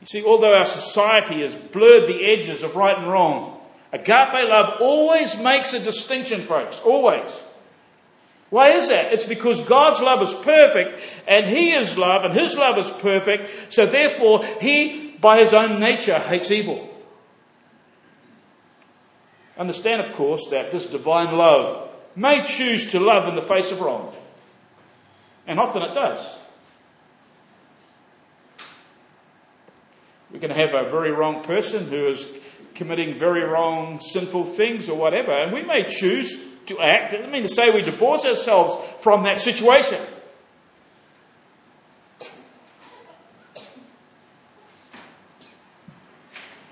You 0.00 0.06
see, 0.06 0.24
although 0.24 0.56
our 0.56 0.64
society 0.64 1.40
has 1.42 1.54
blurred 1.54 2.08
the 2.08 2.24
edges 2.24 2.62
of 2.62 2.76
right 2.76 2.96
and 2.96 3.08
wrong, 3.08 3.60
agape 3.92 4.48
love 4.48 4.80
always 4.80 5.40
makes 5.40 5.72
a 5.72 5.80
distinction, 5.80 6.42
folks. 6.42 6.80
Always. 6.80 7.42
Why 8.50 8.70
is 8.70 8.88
that? 8.88 9.12
It's 9.12 9.26
because 9.26 9.60
God's 9.60 10.00
love 10.00 10.22
is 10.22 10.32
perfect 10.32 11.00
and 11.26 11.46
He 11.46 11.72
is 11.72 11.98
love 11.98 12.24
and 12.24 12.32
His 12.32 12.56
love 12.56 12.78
is 12.78 12.88
perfect. 12.90 13.72
So 13.72 13.86
therefore, 13.86 14.44
He 14.60 15.07
by 15.20 15.38
his 15.38 15.52
own 15.52 15.80
nature, 15.80 16.18
hates 16.18 16.50
evil. 16.50 16.88
Understand, 19.56 20.00
of 20.00 20.12
course, 20.12 20.46
that 20.48 20.70
this 20.70 20.86
divine 20.86 21.36
love 21.36 21.90
may 22.14 22.44
choose 22.44 22.90
to 22.92 23.00
love 23.00 23.28
in 23.28 23.34
the 23.34 23.42
face 23.42 23.72
of 23.72 23.80
wrong. 23.80 24.12
And 25.46 25.58
often 25.58 25.82
it 25.82 25.94
does. 25.94 26.24
We 30.30 30.38
can 30.38 30.50
have 30.50 30.74
a 30.74 30.88
very 30.88 31.10
wrong 31.10 31.42
person 31.42 31.86
who 31.86 32.08
is 32.08 32.32
committing 32.74 33.18
very 33.18 33.42
wrong, 33.42 33.98
sinful 33.98 34.44
things 34.44 34.88
or 34.88 34.96
whatever, 34.96 35.32
and 35.32 35.52
we 35.52 35.62
may 35.62 35.88
choose 35.88 36.44
to 36.66 36.78
act. 36.80 37.14
I 37.14 37.26
mean 37.26 37.42
to 37.42 37.48
say 37.48 37.70
we 37.70 37.82
divorce 37.82 38.24
ourselves 38.24 38.76
from 39.00 39.24
that 39.24 39.40
situation. 39.40 39.98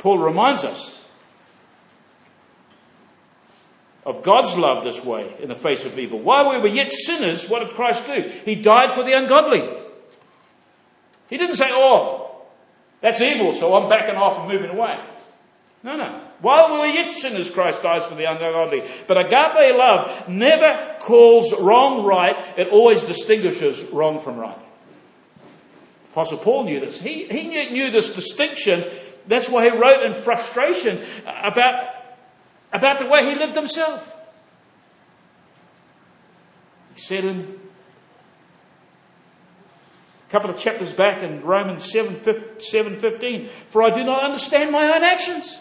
Paul 0.07 0.19
reminds 0.19 0.63
us 0.63 1.05
of 4.05 4.23
God's 4.23 4.57
love 4.57 4.85
this 4.85 5.05
way 5.05 5.35
in 5.41 5.49
the 5.49 5.57
face 5.57 5.85
of 5.85 5.99
evil. 5.99 6.21
While 6.21 6.51
we 6.51 6.59
were 6.59 6.69
yet 6.69 6.93
sinners, 6.93 7.49
what 7.49 7.67
did 7.67 7.75
Christ 7.75 8.07
do? 8.07 8.23
He 8.45 8.55
died 8.55 8.93
for 8.93 9.03
the 9.03 9.15
ungodly. 9.15 9.69
He 11.29 11.37
didn't 11.37 11.57
say, 11.57 11.71
oh, 11.73 12.37
that's 13.01 13.21
evil, 13.21 13.53
so 13.53 13.75
I'm 13.75 13.89
backing 13.89 14.15
off 14.15 14.39
and 14.39 14.49
moving 14.49 14.71
away. 14.71 14.97
No, 15.83 15.97
no. 15.97 16.21
While 16.41 16.75
we 16.75 16.79
were 16.79 16.95
yet 16.95 17.11
sinners, 17.11 17.51
Christ 17.51 17.83
dies 17.83 18.07
for 18.07 18.15
the 18.15 18.31
ungodly. 18.31 18.85
But 19.09 19.19
agape 19.19 19.77
love 19.77 20.29
never 20.29 20.99
calls 21.01 21.53
wrong 21.61 22.05
right, 22.05 22.37
it 22.57 22.69
always 22.69 23.03
distinguishes 23.03 23.83
wrong 23.91 24.21
from 24.21 24.37
right. 24.37 24.59
Apostle 26.13 26.39
Paul 26.39 26.65
knew 26.65 26.79
this. 26.79 27.01
He, 27.01 27.27
he 27.27 27.49
knew, 27.49 27.71
knew 27.71 27.91
this 27.91 28.15
distinction 28.15 28.85
that's 29.27 29.49
why 29.49 29.69
he 29.69 29.77
wrote 29.77 30.03
in 30.03 30.15
frustration 30.15 31.01
about, 31.27 31.89
about 32.73 32.99
the 32.99 33.07
way 33.07 33.25
he 33.29 33.35
lived 33.35 33.57
himself. 33.57 34.17
He 36.95 37.01
said 37.01 37.25
in 37.25 37.61
a 40.27 40.31
couple 40.31 40.51
of 40.51 40.59
chapters 40.59 40.93
back 40.93 41.23
in 41.23 41.43
Romans 41.43 41.91
7, 41.91 42.61
7 42.61 42.97
15, 42.97 43.49
For 43.67 43.83
I 43.83 43.91
do 43.91 44.05
not 44.05 44.25
understand 44.25 44.73
my 44.73 44.95
own 44.95 45.05
actions. 45.05 45.61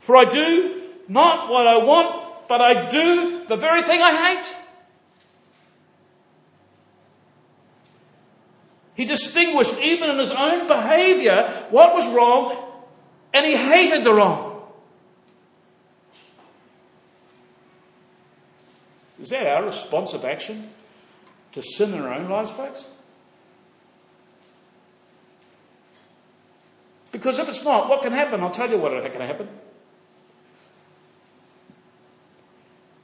For 0.00 0.16
I 0.16 0.24
do 0.24 0.82
not 1.08 1.50
what 1.50 1.66
I 1.66 1.78
want, 1.78 2.48
but 2.48 2.60
I 2.60 2.88
do 2.88 3.44
the 3.46 3.56
very 3.56 3.82
thing 3.82 4.00
I 4.02 4.34
hate. 4.34 4.54
He 8.98 9.04
distinguished, 9.04 9.78
even 9.78 10.10
in 10.10 10.18
his 10.18 10.32
own 10.32 10.66
behavior, 10.66 11.66
what 11.70 11.94
was 11.94 12.12
wrong, 12.12 12.52
and 13.32 13.46
he 13.46 13.54
hated 13.54 14.02
the 14.02 14.12
wrong. 14.12 14.60
Is 19.20 19.28
that 19.28 19.46
our 19.46 19.64
responsive 19.66 20.24
action 20.24 20.70
to 21.52 21.62
sin 21.62 21.94
in 21.94 22.00
our 22.00 22.12
own 22.12 22.28
lives, 22.28 22.50
folks? 22.50 22.86
Because 27.12 27.38
if 27.38 27.48
it's 27.48 27.62
not, 27.62 27.88
what 27.88 28.02
can 28.02 28.12
happen? 28.12 28.42
I'll 28.42 28.50
tell 28.50 28.68
you 28.68 28.78
what 28.78 29.00
can 29.12 29.20
happen. 29.20 29.48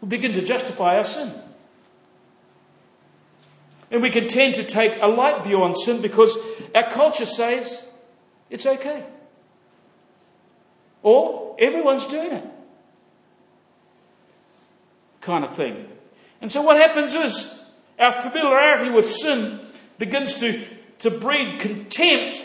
We 0.01 0.09
begin 0.09 0.33
to 0.33 0.43
justify 0.43 0.97
our 0.97 1.05
sin. 1.05 1.31
And 3.95 4.03
we 4.03 4.11
can 4.11 4.27
tend 4.27 4.57
to 4.57 4.65
take 4.65 4.99
a 5.01 5.07
light 5.07 5.45
view 5.45 5.63
on 5.63 5.77
sin 5.77 6.03
because 6.03 6.37
our 6.75 6.91
culture 6.91 7.27
says 7.27 7.87
it's 8.51 8.67
okay. 8.67 9.05
Or 11.05 11.55
everyone's 11.61 12.05
doing 12.09 12.33
it. 12.33 12.45
Kind 15.21 15.45
of 15.45 15.55
thing. 15.55 15.87
And 16.41 16.51
so 16.51 16.61
what 16.61 16.77
happens 16.77 17.15
is 17.15 17.63
our 17.97 18.11
familiarity 18.11 18.91
with 18.91 19.09
sin 19.09 19.61
begins 20.01 20.41
to, 20.41 20.67
to 20.99 21.11
breed 21.11 21.61
contempt 21.61 22.43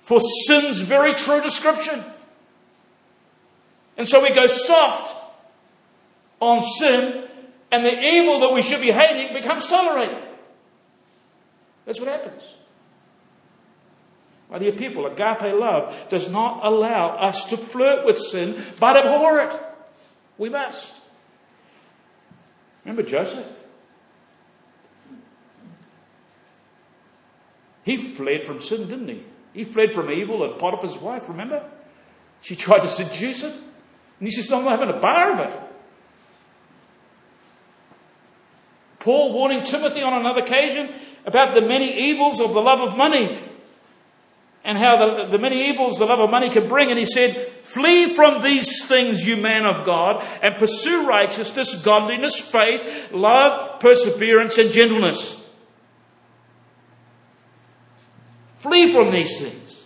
for 0.00 0.20
sin's 0.20 0.82
very 0.82 1.14
true 1.14 1.40
description. 1.40 2.04
And 3.96 4.06
so 4.06 4.20
we 4.22 4.34
go 4.34 4.46
soft 4.46 5.16
on 6.40 6.62
sin, 6.62 7.26
and 7.72 7.86
the 7.86 8.04
evil 8.04 8.40
that 8.40 8.52
we 8.52 8.60
should 8.60 8.82
be 8.82 8.92
hating 8.92 9.32
becomes 9.32 9.66
tolerated. 9.66 10.29
That's 11.90 11.98
what 11.98 12.08
happens. 12.08 12.44
My 14.48 14.60
dear 14.60 14.70
people, 14.70 15.06
agape 15.06 15.52
love 15.58 15.92
does 16.08 16.28
not 16.28 16.64
allow 16.64 17.16
us 17.16 17.50
to 17.50 17.56
flirt 17.56 18.06
with 18.06 18.16
sin, 18.16 18.62
but 18.78 18.96
abhor 18.96 19.40
it. 19.40 19.60
We 20.38 20.50
must. 20.50 20.94
Remember 22.84 23.02
Joseph? 23.02 23.64
He 27.82 27.96
fled 27.96 28.46
from 28.46 28.62
sin, 28.62 28.86
didn't 28.86 29.08
he? 29.08 29.24
He 29.52 29.64
fled 29.64 29.92
from 29.92 30.12
evil 30.12 30.44
and 30.44 30.60
Potiphar's 30.60 30.96
wife, 30.96 31.28
remember? 31.28 31.68
She 32.40 32.54
tried 32.54 32.82
to 32.82 32.88
seduce 32.88 33.42
him. 33.42 33.50
And 33.50 34.28
he 34.28 34.30
says, 34.30 34.52
I'm 34.52 34.62
not 34.62 34.78
having 34.78 34.94
a 34.94 35.00
bar 35.00 35.32
of 35.32 35.40
it. 35.40 35.60
Paul 39.00 39.32
warning 39.32 39.64
Timothy 39.64 40.02
on 40.02 40.12
another 40.12 40.42
occasion 40.42 40.94
about 41.26 41.54
the 41.54 41.60
many 41.60 42.10
evils 42.10 42.40
of 42.40 42.52
the 42.52 42.60
love 42.60 42.80
of 42.80 42.96
money. 42.96 43.38
and 44.62 44.76
how 44.76 44.96
the, 44.96 45.28
the 45.30 45.38
many 45.38 45.70
evils 45.70 45.98
the 45.98 46.04
love 46.04 46.20
of 46.20 46.30
money 46.30 46.50
can 46.50 46.68
bring. 46.68 46.90
And 46.90 46.98
he 46.98 47.06
said, 47.06 47.34
Flee 47.64 48.14
from 48.14 48.42
these 48.42 48.86
things, 48.86 49.26
you 49.26 49.36
man 49.36 49.64
of 49.64 49.86
God, 49.86 50.22
and 50.42 50.58
pursue 50.58 51.06
righteousness, 51.06 51.82
godliness, 51.82 52.38
faith, 52.38 53.10
love, 53.10 53.80
perseverance, 53.80 54.58
and 54.58 54.70
gentleness. 54.70 55.40
Flee 58.58 58.92
from 58.92 59.10
these 59.10 59.40
things. 59.40 59.82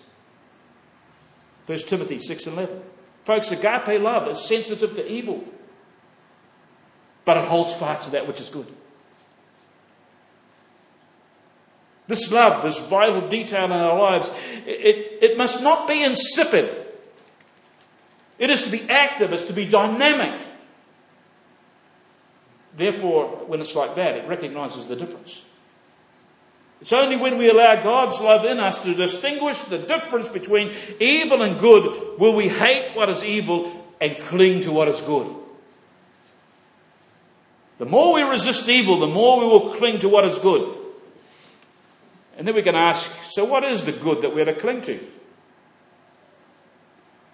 1 1.66 1.78
Timothy 1.86 2.18
6 2.18 2.46
and 2.46 2.58
11. 2.58 2.82
Folks, 3.24 3.52
agape 3.52 4.02
love 4.02 4.28
is 4.28 4.40
sensitive 4.40 4.96
to 4.96 5.10
evil, 5.10 5.44
but 7.24 7.36
it 7.36 7.44
holds 7.44 7.72
fast 7.72 8.04
to 8.04 8.10
that 8.10 8.26
which 8.26 8.40
is 8.40 8.48
good. 8.48 8.66
This 12.06 12.30
love, 12.30 12.62
this 12.62 12.78
vital 12.78 13.28
detail 13.28 13.64
in 13.64 13.72
our 13.72 13.98
lives, 13.98 14.30
it, 14.66 15.22
it 15.22 15.38
must 15.38 15.62
not 15.62 15.88
be 15.88 16.02
insipid. 16.02 16.84
It 18.38 18.50
is 18.50 18.62
to 18.62 18.70
be 18.70 18.82
active, 18.90 19.32
it's 19.32 19.46
to 19.46 19.52
be 19.52 19.64
dynamic. 19.64 20.38
Therefore, 22.76 23.44
when 23.46 23.60
it's 23.60 23.74
like 23.74 23.94
that, 23.94 24.16
it 24.16 24.28
recognizes 24.28 24.86
the 24.86 24.96
difference. 24.96 25.42
It's 26.80 26.92
only 26.92 27.16
when 27.16 27.38
we 27.38 27.48
allow 27.48 27.80
God's 27.80 28.20
love 28.20 28.44
in 28.44 28.58
us 28.58 28.82
to 28.84 28.94
distinguish 28.94 29.62
the 29.62 29.78
difference 29.78 30.28
between 30.28 30.74
evil 31.00 31.40
and 31.40 31.58
good 31.58 32.18
will 32.18 32.34
we 32.34 32.48
hate 32.48 32.94
what 32.94 33.08
is 33.08 33.24
evil 33.24 33.86
and 34.00 34.18
cling 34.18 34.64
to 34.64 34.72
what 34.72 34.88
is 34.88 35.00
good. 35.00 35.34
The 37.78 37.86
more 37.86 38.12
we 38.12 38.22
resist 38.22 38.68
evil, 38.68 39.00
the 39.00 39.06
more 39.06 39.40
we 39.40 39.46
will 39.46 39.74
cling 39.74 40.00
to 40.00 40.08
what 40.08 40.24
is 40.24 40.38
good. 40.38 40.83
And 42.36 42.46
then 42.46 42.54
we 42.54 42.62
can 42.62 42.74
ask 42.74 43.12
so, 43.22 43.44
what 43.44 43.64
is 43.64 43.84
the 43.84 43.92
good 43.92 44.22
that 44.22 44.34
we're 44.34 44.44
to 44.44 44.54
cling 44.54 44.82
to? 44.82 44.98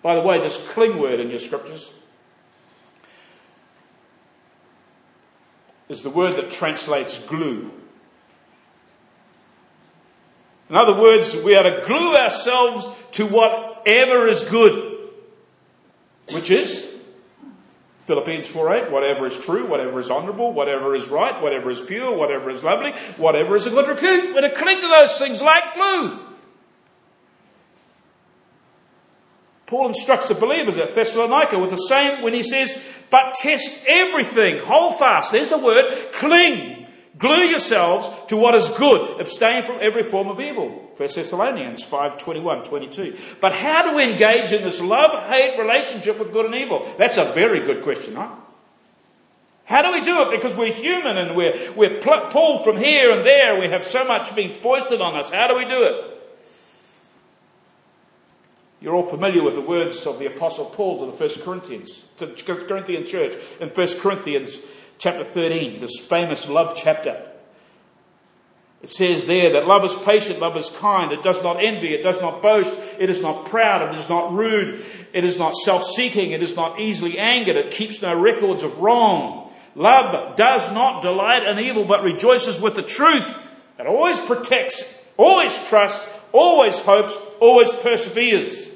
By 0.02 0.14
the 0.14 0.22
way, 0.22 0.40
this 0.40 0.68
cling 0.70 0.98
word 0.98 1.20
in 1.20 1.30
your 1.30 1.38
scriptures 1.38 1.92
is 5.88 6.02
the 6.02 6.10
word 6.10 6.36
that 6.36 6.50
translates 6.50 7.18
glue. 7.18 7.70
In 10.68 10.76
other 10.76 10.94
words, 10.94 11.34
we 11.34 11.56
are 11.56 11.64
to 11.64 11.82
glue 11.84 12.16
ourselves 12.16 12.88
to 13.12 13.26
whatever 13.26 14.28
is 14.28 14.44
good, 14.44 15.08
which 16.32 16.50
is 16.50 16.89
Philippians 18.10 18.48
4.8, 18.48 18.90
whatever 18.90 19.28
is 19.28 19.36
true, 19.36 19.64
whatever 19.66 20.00
is 20.00 20.10
honourable, 20.10 20.52
whatever 20.52 20.96
is 20.96 21.08
right, 21.08 21.40
whatever 21.40 21.70
is 21.70 21.80
pure, 21.80 22.12
whatever 22.12 22.50
is 22.50 22.64
lovely, 22.64 22.90
whatever 23.18 23.54
is 23.54 23.68
a 23.68 23.70
good 23.70 23.86
repute. 23.86 24.34
We're 24.34 24.40
to 24.40 24.50
cling 24.50 24.80
to 24.80 24.88
those 24.88 25.16
things 25.16 25.40
like 25.40 25.74
glue. 25.74 26.18
Paul 29.66 29.86
instructs 29.86 30.26
the 30.26 30.34
believers 30.34 30.76
at 30.76 30.92
Thessalonica 30.92 31.56
with 31.56 31.70
the 31.70 31.76
same 31.76 32.22
when 32.22 32.34
he 32.34 32.42
says, 32.42 32.82
but 33.10 33.34
test 33.34 33.84
everything, 33.86 34.58
hold 34.58 34.98
fast. 34.98 35.30
There's 35.30 35.48
the 35.48 35.58
word, 35.58 36.10
cling. 36.12 36.79
Glue 37.18 37.42
yourselves 37.42 38.08
to 38.28 38.36
what 38.36 38.54
is 38.54 38.68
good. 38.70 39.20
Abstain 39.20 39.64
from 39.64 39.78
every 39.80 40.02
form 40.02 40.28
of 40.28 40.40
evil. 40.40 40.68
1 40.96 41.08
Thessalonians 41.14 41.82
5, 41.82 42.18
21, 42.18 42.64
22. 42.64 43.16
But 43.40 43.52
how 43.52 43.90
do 43.90 43.96
we 43.96 44.12
engage 44.12 44.52
in 44.52 44.62
this 44.62 44.80
love-hate 44.80 45.58
relationship 45.58 46.18
with 46.18 46.32
good 46.32 46.46
and 46.46 46.54
evil? 46.54 46.86
That's 46.98 47.16
a 47.16 47.32
very 47.32 47.60
good 47.60 47.82
question, 47.82 48.14
huh? 48.14 48.36
How 49.64 49.82
do 49.82 49.92
we 49.92 50.04
do 50.04 50.22
it? 50.22 50.30
Because 50.30 50.56
we're 50.56 50.72
human 50.72 51.16
and 51.16 51.36
we're, 51.36 51.72
we're 51.74 52.00
pulled 52.00 52.64
from 52.64 52.76
here 52.76 53.12
and 53.12 53.24
there. 53.24 53.58
We 53.58 53.68
have 53.68 53.86
so 53.86 54.04
much 54.04 54.34
being 54.34 54.60
foisted 54.60 55.00
on 55.00 55.14
us. 55.14 55.30
How 55.30 55.46
do 55.46 55.56
we 55.56 55.64
do 55.64 55.82
it? 55.82 56.16
You're 58.80 58.94
all 58.94 59.02
familiar 59.02 59.42
with 59.42 59.54
the 59.54 59.60
words 59.60 60.06
of 60.06 60.18
the 60.18 60.26
Apostle 60.26 60.64
Paul 60.64 61.00
to 61.00 61.12
the 61.12 61.16
First 61.16 61.42
Corinthians, 61.42 62.04
to 62.16 62.26
the 62.26 62.32
Corinthian 62.32 63.04
church 63.04 63.40
in 63.60 63.68
1 63.68 63.88
Corinthians 64.00 64.58
chapter 65.00 65.24
13, 65.24 65.80
this 65.80 65.98
famous 65.98 66.46
love 66.46 66.76
chapter. 66.76 67.26
It 68.82 68.90
says 68.90 69.24
there 69.24 69.54
that 69.54 69.66
love 69.66 69.82
is 69.84 69.94
patient, 69.94 70.40
love 70.40 70.56
is 70.58 70.68
kind, 70.68 71.10
it 71.10 71.22
does 71.22 71.42
not 71.42 71.62
envy, 71.62 71.94
it 71.94 72.02
does 72.02 72.20
not 72.20 72.42
boast, 72.42 72.78
it 72.98 73.08
is 73.08 73.22
not 73.22 73.46
proud, 73.46 73.94
it 73.94 73.98
is 73.98 74.08
not 74.10 74.32
rude, 74.32 74.84
it 75.14 75.24
is 75.24 75.38
not 75.38 75.54
self-seeking, 75.54 76.32
it 76.32 76.42
is 76.42 76.54
not 76.54 76.78
easily 76.78 77.18
angered, 77.18 77.56
it 77.56 77.72
keeps 77.72 78.02
no 78.02 78.14
records 78.18 78.62
of 78.62 78.78
wrong. 78.78 79.50
Love 79.74 80.36
does 80.36 80.70
not 80.72 81.00
delight 81.00 81.46
in 81.46 81.58
evil, 81.58 81.84
but 81.84 82.02
rejoices 82.02 82.60
with 82.60 82.74
the 82.74 82.82
truth. 82.82 83.28
It 83.78 83.86
always 83.86 84.20
protects, 84.20 85.02
always 85.16 85.56
trusts, 85.68 86.12
always 86.32 86.78
hopes, 86.80 87.16
always 87.40 87.72
perseveres. 87.72 88.68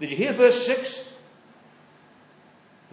Did 0.00 0.10
you 0.10 0.16
hear 0.16 0.32
verse 0.32 0.66
6? 0.66 1.11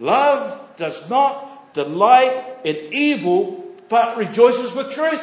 Love 0.00 0.76
does 0.76 1.08
not 1.10 1.74
delight 1.74 2.56
in 2.64 2.92
evil, 2.92 3.64
but 3.88 4.16
rejoices 4.16 4.74
with 4.74 4.90
truth. 4.90 5.22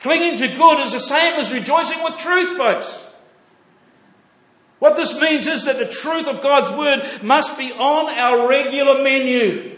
Clinging 0.00 0.38
to 0.38 0.48
good 0.48 0.80
is 0.80 0.92
the 0.92 1.00
same 1.00 1.40
as 1.40 1.52
rejoicing 1.52 2.02
with 2.04 2.16
truth, 2.18 2.56
folks. 2.56 3.06
What 4.78 4.96
this 4.96 5.18
means 5.20 5.46
is 5.46 5.64
that 5.64 5.78
the 5.78 5.86
truth 5.86 6.26
of 6.26 6.40
God's 6.40 6.70
word 6.70 7.22
must 7.22 7.58
be 7.58 7.72
on 7.72 8.08
our 8.08 8.48
regular 8.48 9.02
menu. 9.02 9.76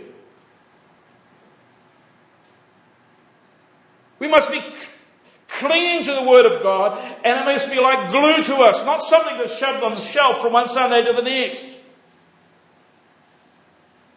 We 4.20 4.28
must 4.28 4.52
be 4.52 4.62
clinging 5.48 6.04
to 6.04 6.14
the 6.14 6.22
Word 6.22 6.46
of 6.46 6.62
God, 6.62 6.96
and 7.24 7.40
it 7.40 7.44
must 7.44 7.68
be 7.68 7.80
like 7.80 8.10
glue 8.10 8.44
to 8.44 8.62
us, 8.62 8.84
not 8.86 9.02
something 9.02 9.36
that's 9.38 9.58
shoved 9.58 9.82
on 9.82 9.96
the 9.96 10.00
shelf 10.00 10.40
from 10.40 10.52
one 10.52 10.68
Sunday 10.68 11.04
to 11.04 11.12
the 11.12 11.22
next. 11.22 11.71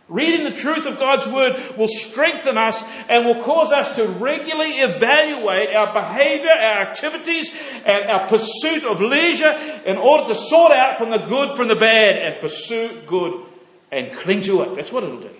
Reading 0.07 0.43
the 0.43 0.51
truth 0.51 0.85
of 0.85 0.99
God's 0.99 1.25
Word 1.25 1.77
will 1.77 1.87
strengthen 1.87 2.59
us 2.59 2.83
and 3.09 3.25
will 3.25 3.41
cause 3.41 3.71
us 3.71 3.95
to 3.95 4.07
regularly 4.07 4.73
evaluate 4.73 5.75
our 5.75 5.91
behavior, 5.93 6.51
our 6.51 6.81
activities, 6.81 7.49
and 7.83 8.05
our 8.09 8.27
pursuit 8.27 8.83
of 8.83 9.01
leisure 9.01 9.51
in 9.83 9.97
order 9.97 10.27
to 10.27 10.35
sort 10.35 10.71
out 10.71 10.99
from 10.99 11.09
the 11.09 11.17
good 11.17 11.55
from 11.55 11.69
the 11.69 11.75
bad 11.75 12.17
and 12.17 12.39
pursue 12.39 13.01
good 13.07 13.45
and 13.91 14.13
cling 14.13 14.43
to 14.43 14.61
it. 14.61 14.75
That's 14.75 14.91
what 14.91 15.03
it'll 15.03 15.21
do. 15.21 15.31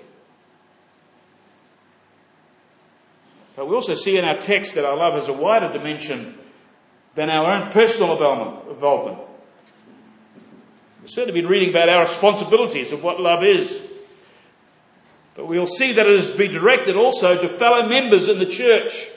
But 3.56 3.70
we 3.70 3.76
also 3.76 3.94
see 3.94 4.18
in 4.18 4.26
our 4.26 4.38
text 4.38 4.74
that 4.76 4.84
our 4.84 4.98
love 4.98 5.14
has 5.14 5.28
a 5.28 5.34
wider 5.34 5.72
dimension 5.72 6.40
than 7.14 7.30
our 7.30 7.52
own 7.52 7.72
personal 7.72 8.14
involvement. 8.70 9.20
We've 11.02 11.12
certainly 11.12 11.40
been 11.40 11.50
reading 11.50 11.70
about 11.70 11.88
our 11.88 12.02
responsibilities 12.02 12.92
of 12.92 13.04
what 13.04 13.22
love 13.22 13.44
is. 13.44 13.85
But 15.36 15.48
we'll 15.48 15.68
see 15.68 15.92
that 15.92 16.08
it 16.08 16.14
is 16.18 16.32
to 16.32 16.38
be 16.38 16.48
directed 16.48 16.96
also 16.96 17.40
to 17.40 17.50
fellow 17.50 17.88
members 17.88 18.28
in 18.30 18.40
the 18.40 18.46
church. 18.46 19.10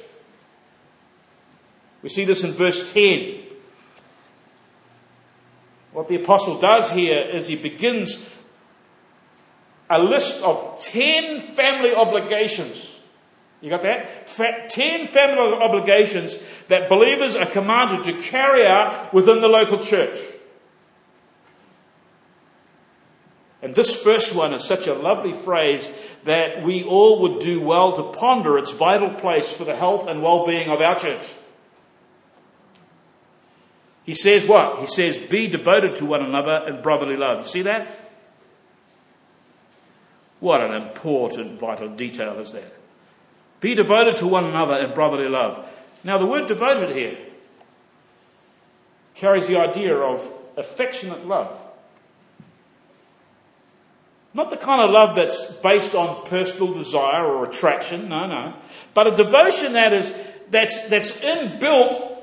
We 2.02 2.08
see 2.08 2.24
this 2.24 2.42
in 2.42 2.52
verse 2.52 2.92
10. 2.92 3.40
What 5.92 6.08
the 6.08 6.16
apostle 6.16 6.60
does 6.60 6.90
here 6.90 7.18
is 7.18 7.46
he 7.46 7.56
begins 7.56 8.28
a 9.90 9.98
list 9.98 10.42
of 10.42 10.80
10 10.82 11.40
family 11.40 11.94
obligations. 11.94 13.00
You 13.60 13.70
got 13.70 13.82
that? 13.82 14.28
10 14.70 15.08
family 15.08 15.54
obligations 15.54 16.38
that 16.68 16.88
believers 16.88 17.34
are 17.34 17.46
commanded 17.46 18.04
to 18.04 18.22
carry 18.22 18.66
out 18.66 19.12
within 19.12 19.40
the 19.40 19.48
local 19.48 19.78
church. 19.78 20.20
And 23.60 23.74
this 23.74 24.00
first 24.00 24.34
one 24.34 24.54
is 24.54 24.64
such 24.64 24.86
a 24.86 24.94
lovely 24.94 25.32
phrase 25.32 25.90
that 26.24 26.62
we 26.62 26.84
all 26.84 27.22
would 27.22 27.40
do 27.40 27.60
well 27.60 27.92
to 27.92 28.18
ponder 28.18 28.56
its 28.56 28.70
vital 28.72 29.10
place 29.10 29.52
for 29.52 29.64
the 29.64 29.74
health 29.74 30.06
and 30.06 30.22
well-being 30.22 30.68
of 30.70 30.80
our 30.80 30.98
church. 30.98 31.34
He 34.04 34.14
says 34.14 34.46
what? 34.46 34.78
He 34.78 34.86
says, 34.86 35.18
be 35.18 35.48
devoted 35.48 35.96
to 35.96 36.06
one 36.06 36.22
another 36.22 36.66
in 36.68 36.80
brotherly 36.82 37.16
love. 37.16 37.48
See 37.48 37.62
that? 37.62 37.90
What 40.40 40.60
an 40.60 40.72
important 40.72 41.58
vital 41.58 41.88
detail 41.88 42.38
is 42.38 42.52
that. 42.52 42.74
Be 43.60 43.74
devoted 43.74 44.14
to 44.16 44.26
one 44.26 44.44
another 44.44 44.78
in 44.78 44.94
brotherly 44.94 45.28
love. 45.28 45.68
Now 46.04 46.16
the 46.16 46.26
word 46.26 46.46
devoted 46.46 46.96
here 46.96 47.18
carries 49.14 49.48
the 49.48 49.58
idea 49.58 49.96
of 49.96 50.26
affectionate 50.56 51.26
love. 51.26 51.58
Not 54.34 54.50
the 54.50 54.56
kind 54.56 54.82
of 54.82 54.90
love 54.90 55.16
that's 55.16 55.52
based 55.56 55.94
on 55.94 56.26
personal 56.26 56.74
desire 56.74 57.24
or 57.24 57.44
attraction, 57.44 58.08
no, 58.08 58.26
no. 58.26 58.54
But 58.94 59.06
a 59.06 59.16
devotion 59.16 59.72
that 59.72 59.92
is, 59.92 60.12
that's, 60.50 60.88
that's 60.88 61.12
inbuilt 61.20 62.16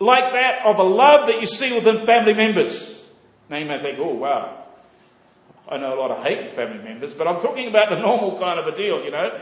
like 0.00 0.32
that 0.32 0.66
of 0.66 0.78
a 0.78 0.82
love 0.82 1.28
that 1.28 1.40
you 1.40 1.46
see 1.46 1.72
within 1.72 2.04
family 2.04 2.34
members. 2.34 3.08
Now 3.48 3.58
you 3.58 3.66
may 3.66 3.80
think, 3.80 3.98
oh 4.00 4.14
wow, 4.14 4.64
I 5.68 5.76
know 5.76 5.94
a 5.94 5.98
lot 5.98 6.10
of 6.10 6.24
hate 6.24 6.54
family 6.56 6.82
members, 6.82 7.14
but 7.14 7.28
I'm 7.28 7.40
talking 7.40 7.68
about 7.68 7.88
the 7.88 7.98
normal 7.98 8.38
kind 8.38 8.58
of 8.58 8.66
a 8.66 8.76
deal, 8.76 9.02
you 9.04 9.10
know, 9.10 9.38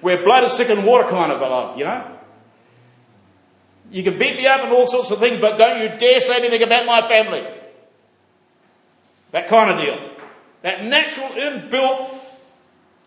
where 0.00 0.22
blood 0.22 0.44
is 0.44 0.54
thick 0.54 0.70
and 0.70 0.86
water 0.86 1.08
kind 1.08 1.32
of 1.32 1.40
a 1.40 1.48
love, 1.48 1.78
you 1.78 1.84
know. 1.84 2.10
You 3.90 4.02
can 4.02 4.18
beat 4.18 4.36
me 4.36 4.46
up 4.46 4.62
and 4.62 4.72
all 4.72 4.86
sorts 4.86 5.10
of 5.10 5.18
things, 5.18 5.40
but 5.40 5.58
don't 5.58 5.80
you 5.80 5.98
dare 5.98 6.20
say 6.20 6.36
anything 6.36 6.62
about 6.62 6.86
my 6.86 7.06
family. 7.08 7.46
That 9.32 9.48
kind 9.48 9.70
of 9.70 9.84
deal. 9.84 10.13
That 10.64 10.82
natural 10.82 11.28
inbuilt 11.28 12.08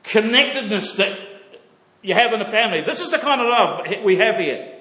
connectedness 0.04 0.94
that 0.98 1.18
you 2.04 2.14
have 2.14 2.32
in 2.32 2.40
a 2.40 2.52
family. 2.52 2.82
This 2.82 3.02
is 3.02 3.10
the 3.10 3.18
kind 3.18 3.42
of 3.42 3.48
love 3.48 4.04
we 4.04 4.18
have 4.18 4.38
here. 4.38 4.76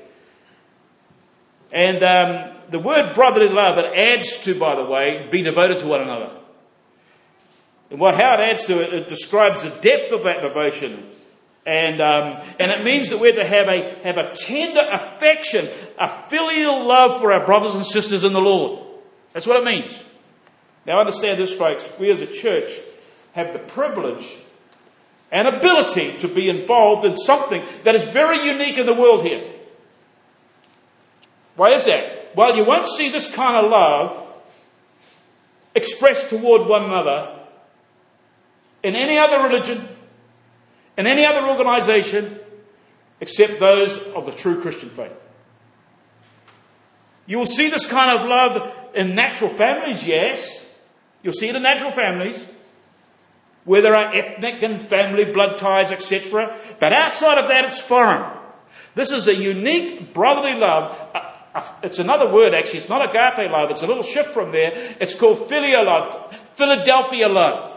And 1.72 2.02
um, 2.02 2.56
the 2.68 2.78
word 2.78 3.14
brotherly 3.14 3.48
love, 3.48 3.78
it 3.78 3.86
adds 3.86 4.36
to, 4.44 4.54
by 4.54 4.74
the 4.74 4.84
way, 4.84 5.26
be 5.30 5.40
devoted 5.40 5.78
to 5.78 5.86
one 5.86 6.02
another. 6.02 6.30
And 7.90 7.98
what, 7.98 8.14
how 8.14 8.34
it 8.34 8.40
adds 8.40 8.66
to 8.66 8.82
it, 8.82 8.92
it 8.92 9.08
describes 9.08 9.62
the 9.62 9.70
depth 9.70 10.12
of 10.12 10.24
that 10.24 10.42
devotion. 10.42 11.10
And, 11.64 12.02
um, 12.02 12.42
and 12.60 12.70
it 12.70 12.84
means 12.84 13.08
that 13.08 13.18
we're 13.18 13.36
to 13.36 13.46
have 13.46 13.68
a, 13.68 13.88
have 14.04 14.18
a 14.18 14.34
tender 14.34 14.86
affection, 14.92 15.66
a 15.98 16.10
filial 16.28 16.86
love 16.86 17.22
for 17.22 17.32
our 17.32 17.46
brothers 17.46 17.74
and 17.74 17.86
sisters 17.86 18.22
in 18.22 18.34
the 18.34 18.40
Lord. 18.40 18.86
That's 19.32 19.46
what 19.46 19.56
it 19.56 19.64
means. 19.64 20.04
Now 20.86 21.00
understand 21.00 21.40
this, 21.40 21.54
folks. 21.54 21.90
We 21.98 22.10
as 22.10 22.22
a 22.22 22.26
church 22.26 22.70
have 23.32 23.52
the 23.52 23.58
privilege 23.58 24.36
and 25.32 25.48
ability 25.48 26.16
to 26.18 26.28
be 26.28 26.48
involved 26.48 27.04
in 27.04 27.16
something 27.16 27.64
that 27.82 27.94
is 27.94 28.04
very 28.04 28.46
unique 28.46 28.78
in 28.78 28.86
the 28.86 28.94
world 28.94 29.24
here. 29.24 29.52
Why 31.56 31.72
is 31.72 31.86
that? 31.86 32.36
Well, 32.36 32.56
you 32.56 32.64
won't 32.64 32.86
see 32.86 33.08
this 33.08 33.34
kind 33.34 33.56
of 33.56 33.70
love 33.70 34.16
expressed 35.74 36.30
toward 36.30 36.68
one 36.68 36.84
another 36.84 37.34
in 38.82 38.94
any 38.94 39.18
other 39.18 39.42
religion, 39.42 39.88
in 40.96 41.06
any 41.06 41.24
other 41.26 41.46
organization, 41.48 42.38
except 43.20 43.58
those 43.58 43.98
of 43.98 44.26
the 44.26 44.32
true 44.32 44.60
Christian 44.60 44.88
faith. 44.90 45.12
You 47.26 47.38
will 47.38 47.46
see 47.46 47.68
this 47.68 47.86
kind 47.86 48.16
of 48.16 48.28
love 48.28 48.72
in 48.94 49.14
natural 49.14 49.50
families, 49.50 50.06
yes. 50.06 50.65
You'll 51.26 51.32
see 51.32 51.48
it 51.48 51.56
in 51.56 51.62
natural 51.62 51.90
families 51.90 52.48
where 53.64 53.82
there 53.82 53.96
are 53.96 54.14
ethnic 54.14 54.62
and 54.62 54.80
family 54.80 55.24
blood 55.24 55.56
ties, 55.56 55.90
etc. 55.90 56.56
But 56.78 56.92
outside 56.92 57.36
of 57.36 57.48
that, 57.48 57.64
it's 57.64 57.80
foreign. 57.80 58.30
This 58.94 59.10
is 59.10 59.26
a 59.26 59.34
unique 59.34 60.14
brotherly 60.14 60.54
love. 60.54 60.96
It's 61.82 61.98
another 61.98 62.32
word 62.32 62.54
actually. 62.54 62.78
It's 62.78 62.88
not 62.88 63.02
agape 63.02 63.50
love. 63.50 63.72
It's 63.72 63.82
a 63.82 63.88
little 63.88 64.04
shift 64.04 64.34
from 64.34 64.52
there. 64.52 64.70
It's 65.00 65.16
called 65.16 65.48
filial 65.48 65.84
love, 65.84 66.32
Philadelphia 66.54 67.28
love. 67.28 67.76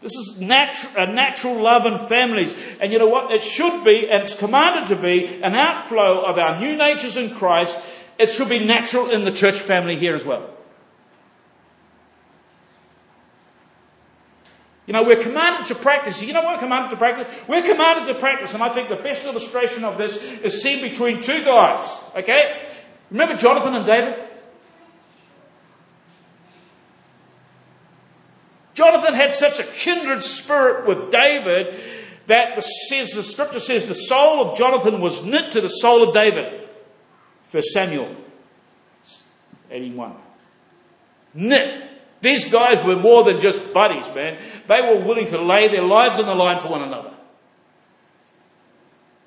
This 0.00 0.12
is 0.12 0.38
natu- 0.38 0.94
a 0.96 1.12
natural 1.12 1.60
love 1.60 1.84
in 1.84 2.06
families. 2.06 2.54
And 2.80 2.92
you 2.92 2.98
know 2.98 3.08
what? 3.08 3.32
It 3.32 3.42
should 3.42 3.82
be, 3.82 4.08
and 4.08 4.22
it's 4.22 4.34
commanded 4.34 4.86
to 4.96 5.02
be, 5.02 5.42
an 5.42 5.54
outflow 5.54 6.22
of 6.22 6.38
our 6.38 6.60
new 6.60 6.76
natures 6.76 7.16
in 7.16 7.34
Christ. 7.34 7.78
It 8.18 8.30
should 8.30 8.48
be 8.48 8.64
natural 8.64 9.10
in 9.10 9.24
the 9.24 9.32
church 9.32 9.56
family 9.56 9.98
here 9.98 10.14
as 10.14 10.24
well. 10.24 10.50
You 14.86 14.92
know, 14.92 15.02
we're 15.02 15.20
commanded 15.20 15.66
to 15.66 15.74
practice. 15.74 16.22
You 16.22 16.32
know 16.32 16.42
what 16.42 16.54
we're 16.54 16.60
commanded 16.60 16.90
to 16.90 16.96
practice? 16.96 17.34
We're 17.48 17.62
commanded 17.62 18.06
to 18.12 18.18
practice, 18.18 18.54
and 18.54 18.62
I 18.62 18.68
think 18.68 18.88
the 18.88 18.96
best 18.96 19.24
illustration 19.24 19.84
of 19.84 19.98
this 19.98 20.16
is 20.16 20.62
seen 20.62 20.80
between 20.80 21.20
two 21.20 21.44
guys. 21.44 21.98
Okay? 22.14 22.62
Remember 23.10 23.36
Jonathan 23.36 23.74
and 23.74 23.84
David? 23.84 24.14
Jonathan 28.74 29.14
had 29.14 29.34
such 29.34 29.58
a 29.58 29.64
kindred 29.64 30.22
spirit 30.22 30.86
with 30.86 31.10
David 31.10 31.80
that 32.26 32.56
the, 32.56 32.60
says, 32.60 33.10
the 33.12 33.22
scripture 33.22 33.60
says 33.60 33.86
the 33.86 33.94
soul 33.94 34.44
of 34.44 34.58
Jonathan 34.58 35.00
was 35.00 35.24
knit 35.24 35.52
to 35.52 35.60
the 35.60 35.68
soul 35.68 36.06
of 36.06 36.14
David. 36.14 36.65
For 37.46 37.62
Samuel 37.62 38.14
81. 39.70 40.14
Knit. 41.34 41.90
These 42.20 42.50
guys 42.50 42.84
were 42.84 42.96
more 42.96 43.24
than 43.24 43.40
just 43.40 43.72
buddies, 43.72 44.12
man. 44.14 44.40
They 44.66 44.80
were 44.80 45.04
willing 45.04 45.26
to 45.28 45.40
lay 45.40 45.68
their 45.68 45.84
lives 45.84 46.18
on 46.18 46.26
the 46.26 46.34
line 46.34 46.60
for 46.60 46.68
one 46.68 46.82
another. 46.82 47.12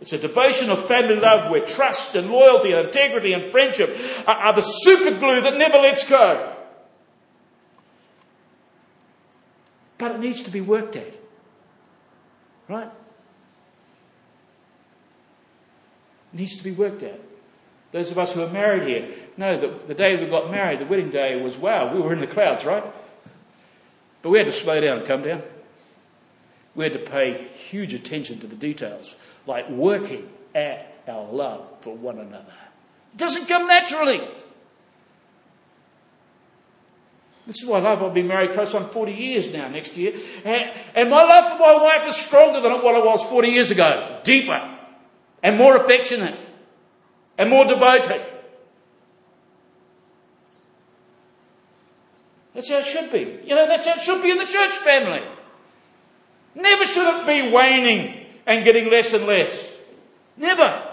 It's 0.01 0.13
a 0.13 0.17
devotion 0.17 0.69
of 0.69 0.85
family 0.87 1.15
love 1.15 1.51
where 1.51 1.65
trust 1.65 2.15
and 2.15 2.31
loyalty 2.31 2.71
and 2.71 2.87
integrity 2.87 3.33
and 3.33 3.51
friendship 3.51 3.95
are, 4.25 4.35
are 4.35 4.53
the 4.53 4.61
super 4.61 5.17
glue 5.17 5.41
that 5.41 5.57
never 5.57 5.77
lets 5.77 6.07
go. 6.07 6.55
But 9.97 10.11
it 10.11 10.19
needs 10.19 10.41
to 10.43 10.51
be 10.51 10.61
worked 10.61 10.95
at. 10.95 11.13
Right? 12.69 12.89
It 16.33 16.39
needs 16.39 16.55
to 16.55 16.63
be 16.63 16.71
worked 16.71 17.03
at. 17.03 17.19
Those 17.91 18.11
of 18.11 18.19
us 18.19 18.33
who 18.33 18.43
are 18.43 18.49
married 18.49 18.87
here 18.87 19.09
know 19.35 19.59
that 19.59 19.87
the 19.87 19.95
day 19.95 20.15
we 20.15 20.29
got 20.29 20.51
married, 20.51 20.79
the 20.79 20.85
wedding 20.85 21.09
day 21.09 21.41
was 21.41 21.57
wow, 21.57 21.93
we 21.93 21.99
were 21.99 22.13
in 22.13 22.19
the 22.19 22.27
clouds, 22.27 22.63
right? 22.65 22.83
But 24.21 24.29
we 24.29 24.37
had 24.37 24.47
to 24.47 24.53
slow 24.53 24.79
down 24.79 24.99
and 24.99 25.07
come 25.07 25.23
down. 25.23 25.41
We 26.75 26.83
had 26.83 26.93
to 26.93 26.99
pay 26.99 27.47
huge 27.69 27.93
attention 27.93 28.39
to 28.41 28.47
the 28.47 28.55
details, 28.55 29.15
like 29.47 29.69
working 29.69 30.29
at 30.53 30.93
our 31.07 31.31
love 31.31 31.67
for 31.81 31.95
one 31.95 32.19
another. 32.19 32.53
It 33.13 33.17
doesn't 33.17 33.47
come 33.47 33.65
naturally. 33.65 34.21
This 37.47 37.63
is 37.63 37.67
why 37.67 37.79
I 37.79 37.81
love. 37.81 38.03
I've 38.03 38.13
been 38.13 38.27
married 38.27 38.53
close 38.53 38.75
on 38.75 38.87
40 38.89 39.11
years 39.11 39.51
now 39.51 39.67
next 39.67 39.97
year. 39.97 40.13
And 40.45 41.09
my 41.09 41.23
love 41.23 41.57
for 41.57 41.57
my 41.57 41.81
wife 41.81 42.07
is 42.07 42.15
stronger 42.15 42.61
than 42.61 42.71
what 42.83 42.95
it 42.95 43.03
was 43.03 43.23
40 43.23 43.47
years 43.47 43.71
ago. 43.71 44.19
Deeper 44.23 44.77
and 45.41 45.57
more 45.57 45.75
affectionate 45.75 46.39
and 47.39 47.49
more 47.49 47.65
devoted. 47.65 48.21
That's 52.53 52.69
how 52.69 52.79
it 52.79 52.85
should 52.85 53.11
be. 53.11 53.39
You 53.45 53.55
know, 53.55 53.65
that's 53.65 53.87
how 53.87 53.93
it 53.93 54.01
should 54.01 54.21
be 54.21 54.29
in 54.29 54.37
the 54.37 54.45
church 54.45 54.73
family. 54.73 55.23
Never 56.53 56.85
should 56.85 57.21
it 57.21 57.25
be 57.25 57.49
waning 57.49 58.25
and 58.45 58.65
getting 58.65 58.91
less 58.91 59.13
and 59.13 59.25
less. 59.25 59.71
Never. 60.35 60.85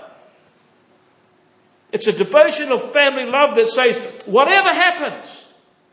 It's 1.91 2.07
a 2.07 2.13
devotion 2.13 2.71
of 2.71 2.93
family 2.93 3.25
love 3.25 3.57
that 3.57 3.69
says, 3.69 4.23
whatever 4.27 4.69
happens, 4.69 5.47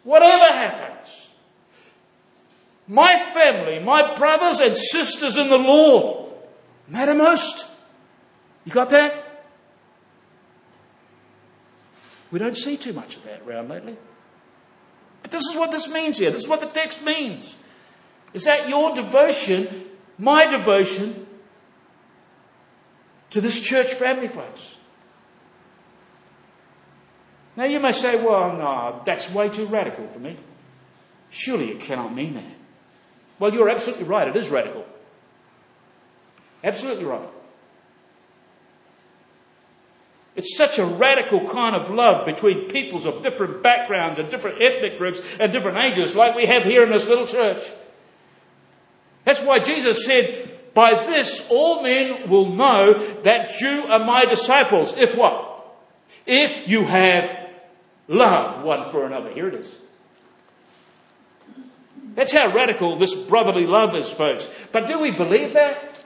whatever 0.04 0.46
happens, 0.46 1.30
my 2.88 3.18
family, 3.34 3.80
my 3.80 4.14
brothers 4.14 4.60
and 4.60 4.78
sisters 4.78 5.36
in 5.36 5.50
the 5.50 5.58
Lord 5.58 6.32
matter 6.88 7.16
most. 7.16 7.66
You 8.66 8.72
got 8.72 8.90
that? 8.90 9.23
We 12.34 12.40
don't 12.40 12.58
see 12.58 12.78
too 12.78 12.94
much 12.94 13.16
of 13.16 13.24
that 13.26 13.44
around 13.48 13.70
lately. 13.70 13.96
But 15.22 15.30
this 15.30 15.44
is 15.44 15.56
what 15.56 15.70
this 15.70 15.88
means 15.88 16.18
here. 16.18 16.32
This 16.32 16.42
is 16.42 16.48
what 16.50 16.62
the 16.62 16.66
text 16.66 17.04
means. 17.04 17.56
Is 18.34 18.46
that 18.46 18.68
your 18.68 18.96
devotion, 18.96 19.86
my 20.18 20.48
devotion, 20.48 21.28
to 23.30 23.40
this 23.40 23.62
church 23.62 23.94
family, 23.94 24.28
folks? 24.28 24.78
Now 27.56 27.66
you 27.66 27.80
may 27.80 27.92
say, 27.92 28.16
well, 28.16 28.58
no, 28.58 29.04
that's 29.06 29.32
way 29.32 29.50
too 29.50 29.68
radical 29.68 30.08
for 30.08 30.18
me. 30.18 30.36
Surely 31.30 31.70
it 31.70 31.82
cannot 31.82 32.16
mean 32.16 32.34
that. 32.34 32.44
Well, 33.38 33.54
you're 33.54 33.70
absolutely 33.70 34.06
right. 34.06 34.28
It 34.28 34.36
is 34.36 34.50
radical. 34.50 34.88
Absolutely 36.64 37.06
right. 37.06 37.30
It's 40.36 40.58
such 40.58 40.80
a 40.80 40.86
radical 40.86 41.48
kind 41.48 41.76
of 41.76 41.92
love 41.92 42.26
between 42.26 42.68
peoples 42.68 43.06
of 43.06 43.22
different 43.22 43.62
backgrounds 43.62 44.18
and 44.18 44.30
different 44.30 44.62
ethnic 44.62 44.98
groups 44.98 45.22
and 45.40 45.52
different 45.52 45.78
ages, 45.78 46.16
like 46.16 46.36
we 46.36 46.48
have 46.48 46.64
here 46.64 46.84
in 46.84 46.90
this 46.90 47.08
little 47.08 47.28
church. 47.28 47.64
That's 49.26 49.42
why 49.42 49.60
Jesus 49.60 50.06
said, 50.06 50.74
By 50.74 51.06
this 51.06 51.48
all 51.52 51.84
men 51.84 52.30
will 52.30 52.50
know 52.50 53.22
that 53.22 53.62
you 53.62 53.84
are 53.88 54.00
my 54.00 54.26
disciples. 54.26 54.98
If 54.98 55.16
what? 55.16 55.52
If 56.26 56.68
you 56.68 56.86
have 56.88 57.44
love 58.08 58.64
one 58.64 58.90
for 58.92 59.06
another. 59.06 59.30
Here 59.30 59.48
it 59.48 59.56
is. 59.56 59.76
That's 62.16 62.32
how 62.32 62.52
radical 62.52 62.98
this 62.98 63.16
brotherly 63.16 63.66
love 63.66 63.96
is, 63.96 64.12
folks. 64.12 64.48
But 64.72 64.88
do 64.88 65.00
we 65.00 65.12
believe 65.12 65.54
that? 65.54 66.04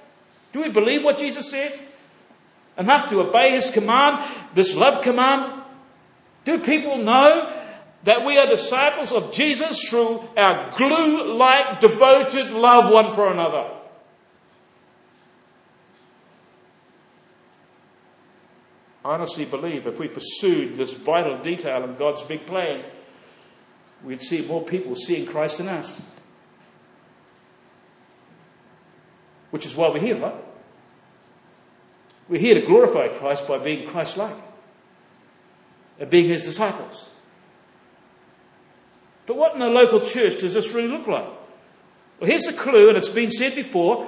Do 0.54 0.62
we 0.62 0.70
believe 0.70 1.04
what 1.04 1.18
Jesus 1.18 1.49
said? 1.49 1.80
Enough 2.78 3.09
to 3.09 3.21
obey 3.21 3.51
his 3.51 3.71
command, 3.71 4.23
this 4.53 4.75
love 4.75 5.03
command? 5.03 5.63
Do 6.45 6.59
people 6.59 6.97
know 6.97 7.53
that 8.03 8.25
we 8.25 8.38
are 8.38 8.47
disciples 8.47 9.11
of 9.11 9.34
Jesus 9.34 9.89
through 9.89 10.23
our 10.38 10.71
glue 10.78 11.34
like 11.34 11.80
devoted 11.80 12.51
love 12.51 12.91
one 12.91 13.13
for 13.13 13.32
another? 13.32 13.71
I 19.03 19.13
honestly 19.13 19.45
believe 19.45 19.88
if 19.88 19.99
we 19.99 20.07
pursued 20.07 20.78
this 20.78 20.93
vital 20.95 21.38
detail 21.41 21.84
in 21.84 21.95
God's 21.95 22.21
big 22.23 22.45
plan, 22.45 22.84
we'd 24.03 24.21
see 24.21 24.45
more 24.45 24.63
people 24.63 24.95
seeing 24.95 25.25
Christ 25.25 25.61
in 25.61 25.69
us. 25.69 26.01
Which 29.49 29.65
is 29.65 29.75
why 29.75 29.89
we're 29.89 29.99
here, 29.99 30.19
right? 30.19 30.47
We're 32.30 32.41
here 32.41 32.55
to 32.55 32.65
glorify 32.65 33.07
Christ 33.07 33.47
by 33.47 33.57
being 33.57 33.88
Christ 33.88 34.17
like 34.17 34.36
and 35.99 36.07
uh, 36.07 36.09
being 36.09 36.30
his 36.30 36.43
disciples. 36.43 37.09
But 39.25 39.38
what 39.38 39.53
in 39.53 39.59
the 39.59 39.69
local 39.69 39.99
church 39.99 40.39
does 40.39 40.53
this 40.53 40.71
really 40.71 40.88
look 40.88 41.07
like? 41.07 41.28
Well, 42.19 42.30
here's 42.30 42.47
a 42.47 42.53
clue, 42.53 42.89
and 42.89 42.97
it's 42.97 43.09
been 43.09 43.32
said 43.32 43.55
before, 43.55 44.07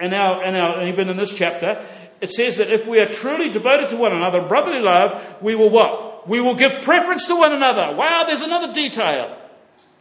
and 0.00 0.10
now, 0.10 0.40
and 0.40 0.54
now 0.54 0.84
even 0.84 1.08
in 1.08 1.16
this 1.16 1.32
chapter. 1.32 1.84
It 2.20 2.30
says 2.30 2.56
that 2.56 2.70
if 2.70 2.86
we 2.86 2.98
are 2.98 3.06
truly 3.06 3.48
devoted 3.48 3.90
to 3.90 3.96
one 3.96 4.12
another, 4.12 4.42
brotherly 4.42 4.80
love, 4.80 5.36
we 5.40 5.54
will 5.54 5.70
what? 5.70 6.28
We 6.28 6.40
will 6.40 6.56
give 6.56 6.82
preference 6.82 7.26
to 7.28 7.36
one 7.36 7.52
another. 7.52 7.94
Wow, 7.94 8.24
there's 8.26 8.42
another 8.42 8.72
detail. 8.72 9.36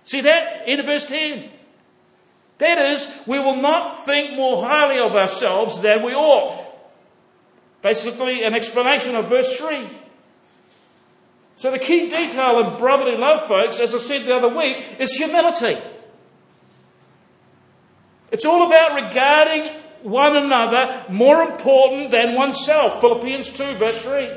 See 0.03 0.21
that 0.21 0.67
in 0.67 0.83
verse 0.83 1.05
10? 1.05 1.49
That 2.57 2.79
is, 2.91 3.07
we 3.27 3.37
will 3.37 3.61
not 3.61 4.05
think 4.05 4.35
more 4.35 4.65
highly 4.65 4.97
of 4.97 5.15
ourselves 5.15 5.79
than 5.81 6.03
we 6.03 6.13
ought. 6.13 6.66
Basically, 7.81 8.43
an 8.43 8.53
explanation 8.53 9.15
of 9.15 9.29
verse 9.29 9.55
3. 9.57 9.87
So, 11.55 11.71
the 11.71 11.79
key 11.79 12.07
detail 12.07 12.59
in 12.59 12.77
brotherly 12.77 13.17
love, 13.17 13.47
folks, 13.47 13.79
as 13.79 13.93
I 13.93 13.97
said 13.97 14.25
the 14.25 14.35
other 14.35 14.49
week, 14.55 14.85
is 14.99 15.15
humility. 15.15 15.77
It's 18.31 18.45
all 18.45 18.67
about 18.67 18.95
regarding 18.95 19.73
one 20.03 20.35
another 20.35 21.05
more 21.09 21.41
important 21.41 22.11
than 22.11 22.35
oneself. 22.35 23.01
Philippians 23.01 23.51
2, 23.51 23.75
verse 23.75 24.01
3. 24.01 24.29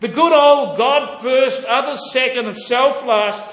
The 0.00 0.08
good 0.08 0.32
old 0.32 0.76
God 0.76 1.20
first, 1.20 1.64
others 1.64 2.12
second, 2.12 2.46
and 2.46 2.56
self 2.56 3.04
last 3.04 3.44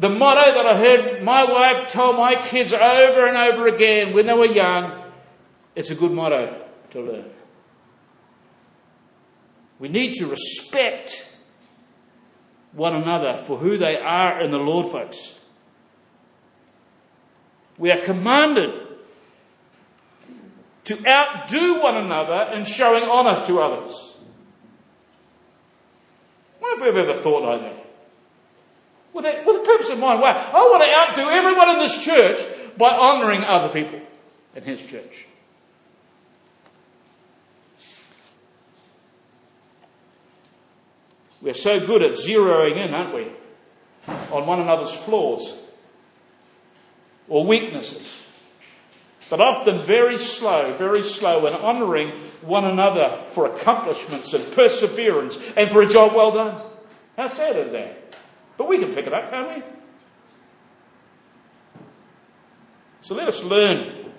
the 0.00 0.08
motto 0.08 0.54
that 0.54 0.66
I 0.66 0.76
heard 0.78 1.22
my 1.22 1.44
wife 1.44 1.88
tell 1.90 2.14
my 2.14 2.34
kids 2.34 2.72
over 2.72 3.26
and 3.26 3.36
over 3.36 3.66
again 3.66 4.14
when 4.14 4.26
they 4.26 4.32
were 4.32 4.46
young, 4.46 4.99
it's 5.80 5.88
a 5.88 5.94
good 5.94 6.12
motto 6.12 6.62
to 6.90 7.00
learn. 7.00 7.24
We 9.78 9.88
need 9.88 10.12
to 10.16 10.26
respect 10.26 11.26
one 12.72 12.94
another 12.94 13.38
for 13.38 13.56
who 13.56 13.78
they 13.78 13.96
are 13.96 14.42
in 14.42 14.50
the 14.50 14.58
Lord, 14.58 14.92
folks. 14.92 15.38
We 17.78 17.90
are 17.90 17.96
commanded 17.96 18.88
to 20.84 21.08
outdo 21.08 21.80
one 21.80 21.96
another 21.96 22.52
in 22.52 22.66
showing 22.66 23.04
honour 23.04 23.46
to 23.46 23.60
others. 23.60 24.18
What 26.58 26.76
if 26.76 26.84
we've 26.84 27.08
ever 27.08 27.14
thought 27.14 27.42
like 27.42 27.62
that? 27.62 27.86
With 29.14 29.24
a, 29.24 29.42
with 29.46 29.62
a 29.62 29.64
purpose 29.64 29.88
in 29.88 29.98
mind. 29.98 30.20
Wow, 30.20 30.50
I 30.52 30.58
want 30.58 30.82
to 30.82 31.22
outdo 31.22 31.30
everyone 31.30 31.70
in 31.70 31.78
this 31.78 32.04
church 32.04 32.42
by 32.76 32.90
honouring 32.90 33.44
other 33.44 33.70
people 33.70 33.98
in 34.54 34.62
his 34.62 34.84
church. 34.84 35.26
We're 41.42 41.54
so 41.54 41.84
good 41.84 42.02
at 42.02 42.12
zeroing 42.12 42.76
in, 42.76 42.92
aren't 42.92 43.14
we, 43.14 43.26
on 44.30 44.46
one 44.46 44.60
another's 44.60 44.94
flaws 44.94 45.56
or 47.28 47.46
weaknesses, 47.46 48.26
but 49.30 49.40
often 49.40 49.78
very 49.78 50.18
slow, 50.18 50.74
very 50.74 51.02
slow 51.02 51.46
in 51.46 51.54
honouring 51.54 52.10
one 52.42 52.64
another 52.64 53.22
for 53.32 53.46
accomplishments 53.46 54.34
and 54.34 54.52
perseverance 54.52 55.38
and 55.56 55.70
for 55.70 55.82
a 55.82 55.88
job 55.88 56.14
well 56.14 56.32
done. 56.32 56.60
How 57.16 57.28
sad 57.28 57.56
is 57.56 57.72
that? 57.72 58.14
But 58.58 58.68
we 58.68 58.78
can 58.78 58.92
pick 58.92 59.06
it 59.06 59.12
up, 59.12 59.30
can't 59.30 59.56
we? 59.56 59.62
So 63.00 63.14
let 63.14 63.28
us 63.28 63.42
learn 63.42 64.12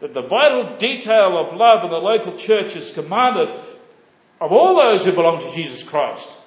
that 0.00 0.14
the 0.14 0.22
vital 0.22 0.76
detail 0.76 1.38
of 1.38 1.54
love 1.54 1.84
in 1.84 1.90
the 1.90 1.98
local 1.98 2.36
church 2.36 2.74
is 2.76 2.90
commanded 2.90 3.48
of 4.40 4.52
all 4.52 4.76
those 4.76 5.04
who 5.04 5.12
belong 5.12 5.40
to 5.40 5.52
Jesus 5.52 5.82
Christ. 5.82 6.38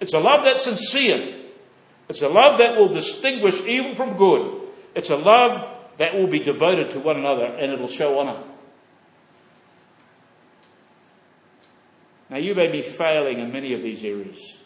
It's 0.00 0.12
a 0.12 0.20
love 0.20 0.44
that's 0.44 0.64
sincere. 0.64 1.34
It's 2.08 2.22
a 2.22 2.28
love 2.28 2.58
that 2.58 2.76
will 2.76 2.88
distinguish 2.88 3.62
evil 3.62 3.94
from 3.94 4.16
good. 4.16 4.60
It's 4.94 5.10
a 5.10 5.16
love 5.16 5.68
that 5.98 6.14
will 6.14 6.26
be 6.26 6.38
devoted 6.38 6.90
to 6.92 7.00
one 7.00 7.16
another 7.16 7.44
and 7.44 7.72
it'll 7.72 7.88
show 7.88 8.18
honour. 8.18 8.42
Now, 12.28 12.38
you 12.38 12.54
may 12.54 12.68
be 12.68 12.82
failing 12.82 13.38
in 13.38 13.52
many 13.52 13.72
of 13.72 13.82
these 13.82 14.04
areas. 14.04 14.62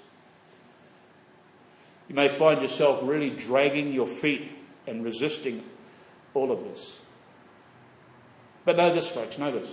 You 2.09 2.15
may 2.15 2.29
find 2.29 2.61
yourself 2.63 3.01
really 3.03 3.31
dragging 3.31 3.93
your 3.93 4.07
feet 4.07 4.51
and 4.87 5.05
resisting 5.05 5.63
all 6.35 6.51
of 6.51 6.65
this. 6.65 7.01
But 8.65 8.77
know 8.77 8.93
this, 8.93 9.09
folks, 9.09 9.39
know 9.39 9.53
this. 9.53 9.71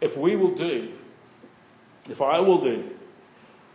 If 0.00 0.16
we 0.16 0.36
will 0.36 0.54
do, 0.54 0.92
if 2.08 2.22
I 2.22 2.40
will 2.40 2.62
do 2.62 2.90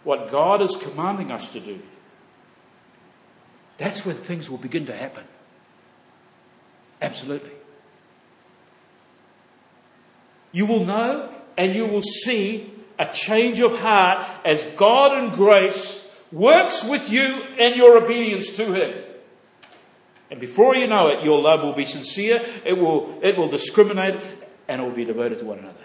what 0.06 0.32
God 0.32 0.62
is 0.62 0.78
commanding 0.78 1.32
us 1.32 1.52
to 1.52 1.60
do, 1.60 1.82
that's 3.78 4.06
when 4.06 4.16
things 4.16 4.50
will 4.50 4.58
begin 4.58 4.86
to 4.86 4.96
happen. 4.96 5.26
Absolutely. 7.02 7.52
You 10.54 10.66
will 10.66 10.86
know 10.86 11.34
and 11.58 11.76
you 11.76 11.86
will 11.86 12.02
see 12.02 12.72
a 12.98 13.06
change 13.06 13.60
of 13.60 13.78
heart 13.80 14.26
as 14.46 14.64
God 14.78 15.18
and 15.18 15.34
grace 15.34 16.10
works 16.32 16.88
with 16.88 17.10
you 17.10 17.44
and 17.60 17.76
your 17.76 18.02
obedience 18.02 18.56
to 18.56 18.74
Him. 18.74 19.04
And 20.32 20.40
before 20.40 20.76
you 20.76 20.88
know 20.88 21.08
it, 21.08 21.24
your 21.24 21.42
love 21.42 21.64
will 21.64 21.74
be 21.74 21.86
sincere, 21.86 22.42
it 22.64 22.74
will, 22.78 23.20
it 23.22 23.38
will 23.38 23.50
discriminate, 23.50 24.20
and 24.68 24.82
it 24.82 24.86
will 24.86 24.96
be 24.96 25.06
devoted 25.06 25.40
to 25.40 25.46
one 25.46 25.60
another. 25.60 25.76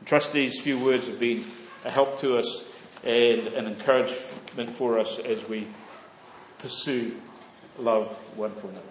I 0.00 0.04
trust 0.04 0.32
these 0.32 0.60
few 0.60 0.78
words 0.78 1.06
have 1.06 1.18
been 1.18 1.44
a 1.84 1.90
help 1.90 2.20
to 2.20 2.38
us 2.38 2.64
and 3.04 3.46
an 3.48 3.66
encouragement 3.66 4.76
for 4.76 4.98
us 4.98 5.18
as 5.20 5.48
we 5.48 5.66
pursue 6.58 7.16
love 7.78 8.08
one 8.36 8.52
for 8.56 8.68
another. 8.68 8.89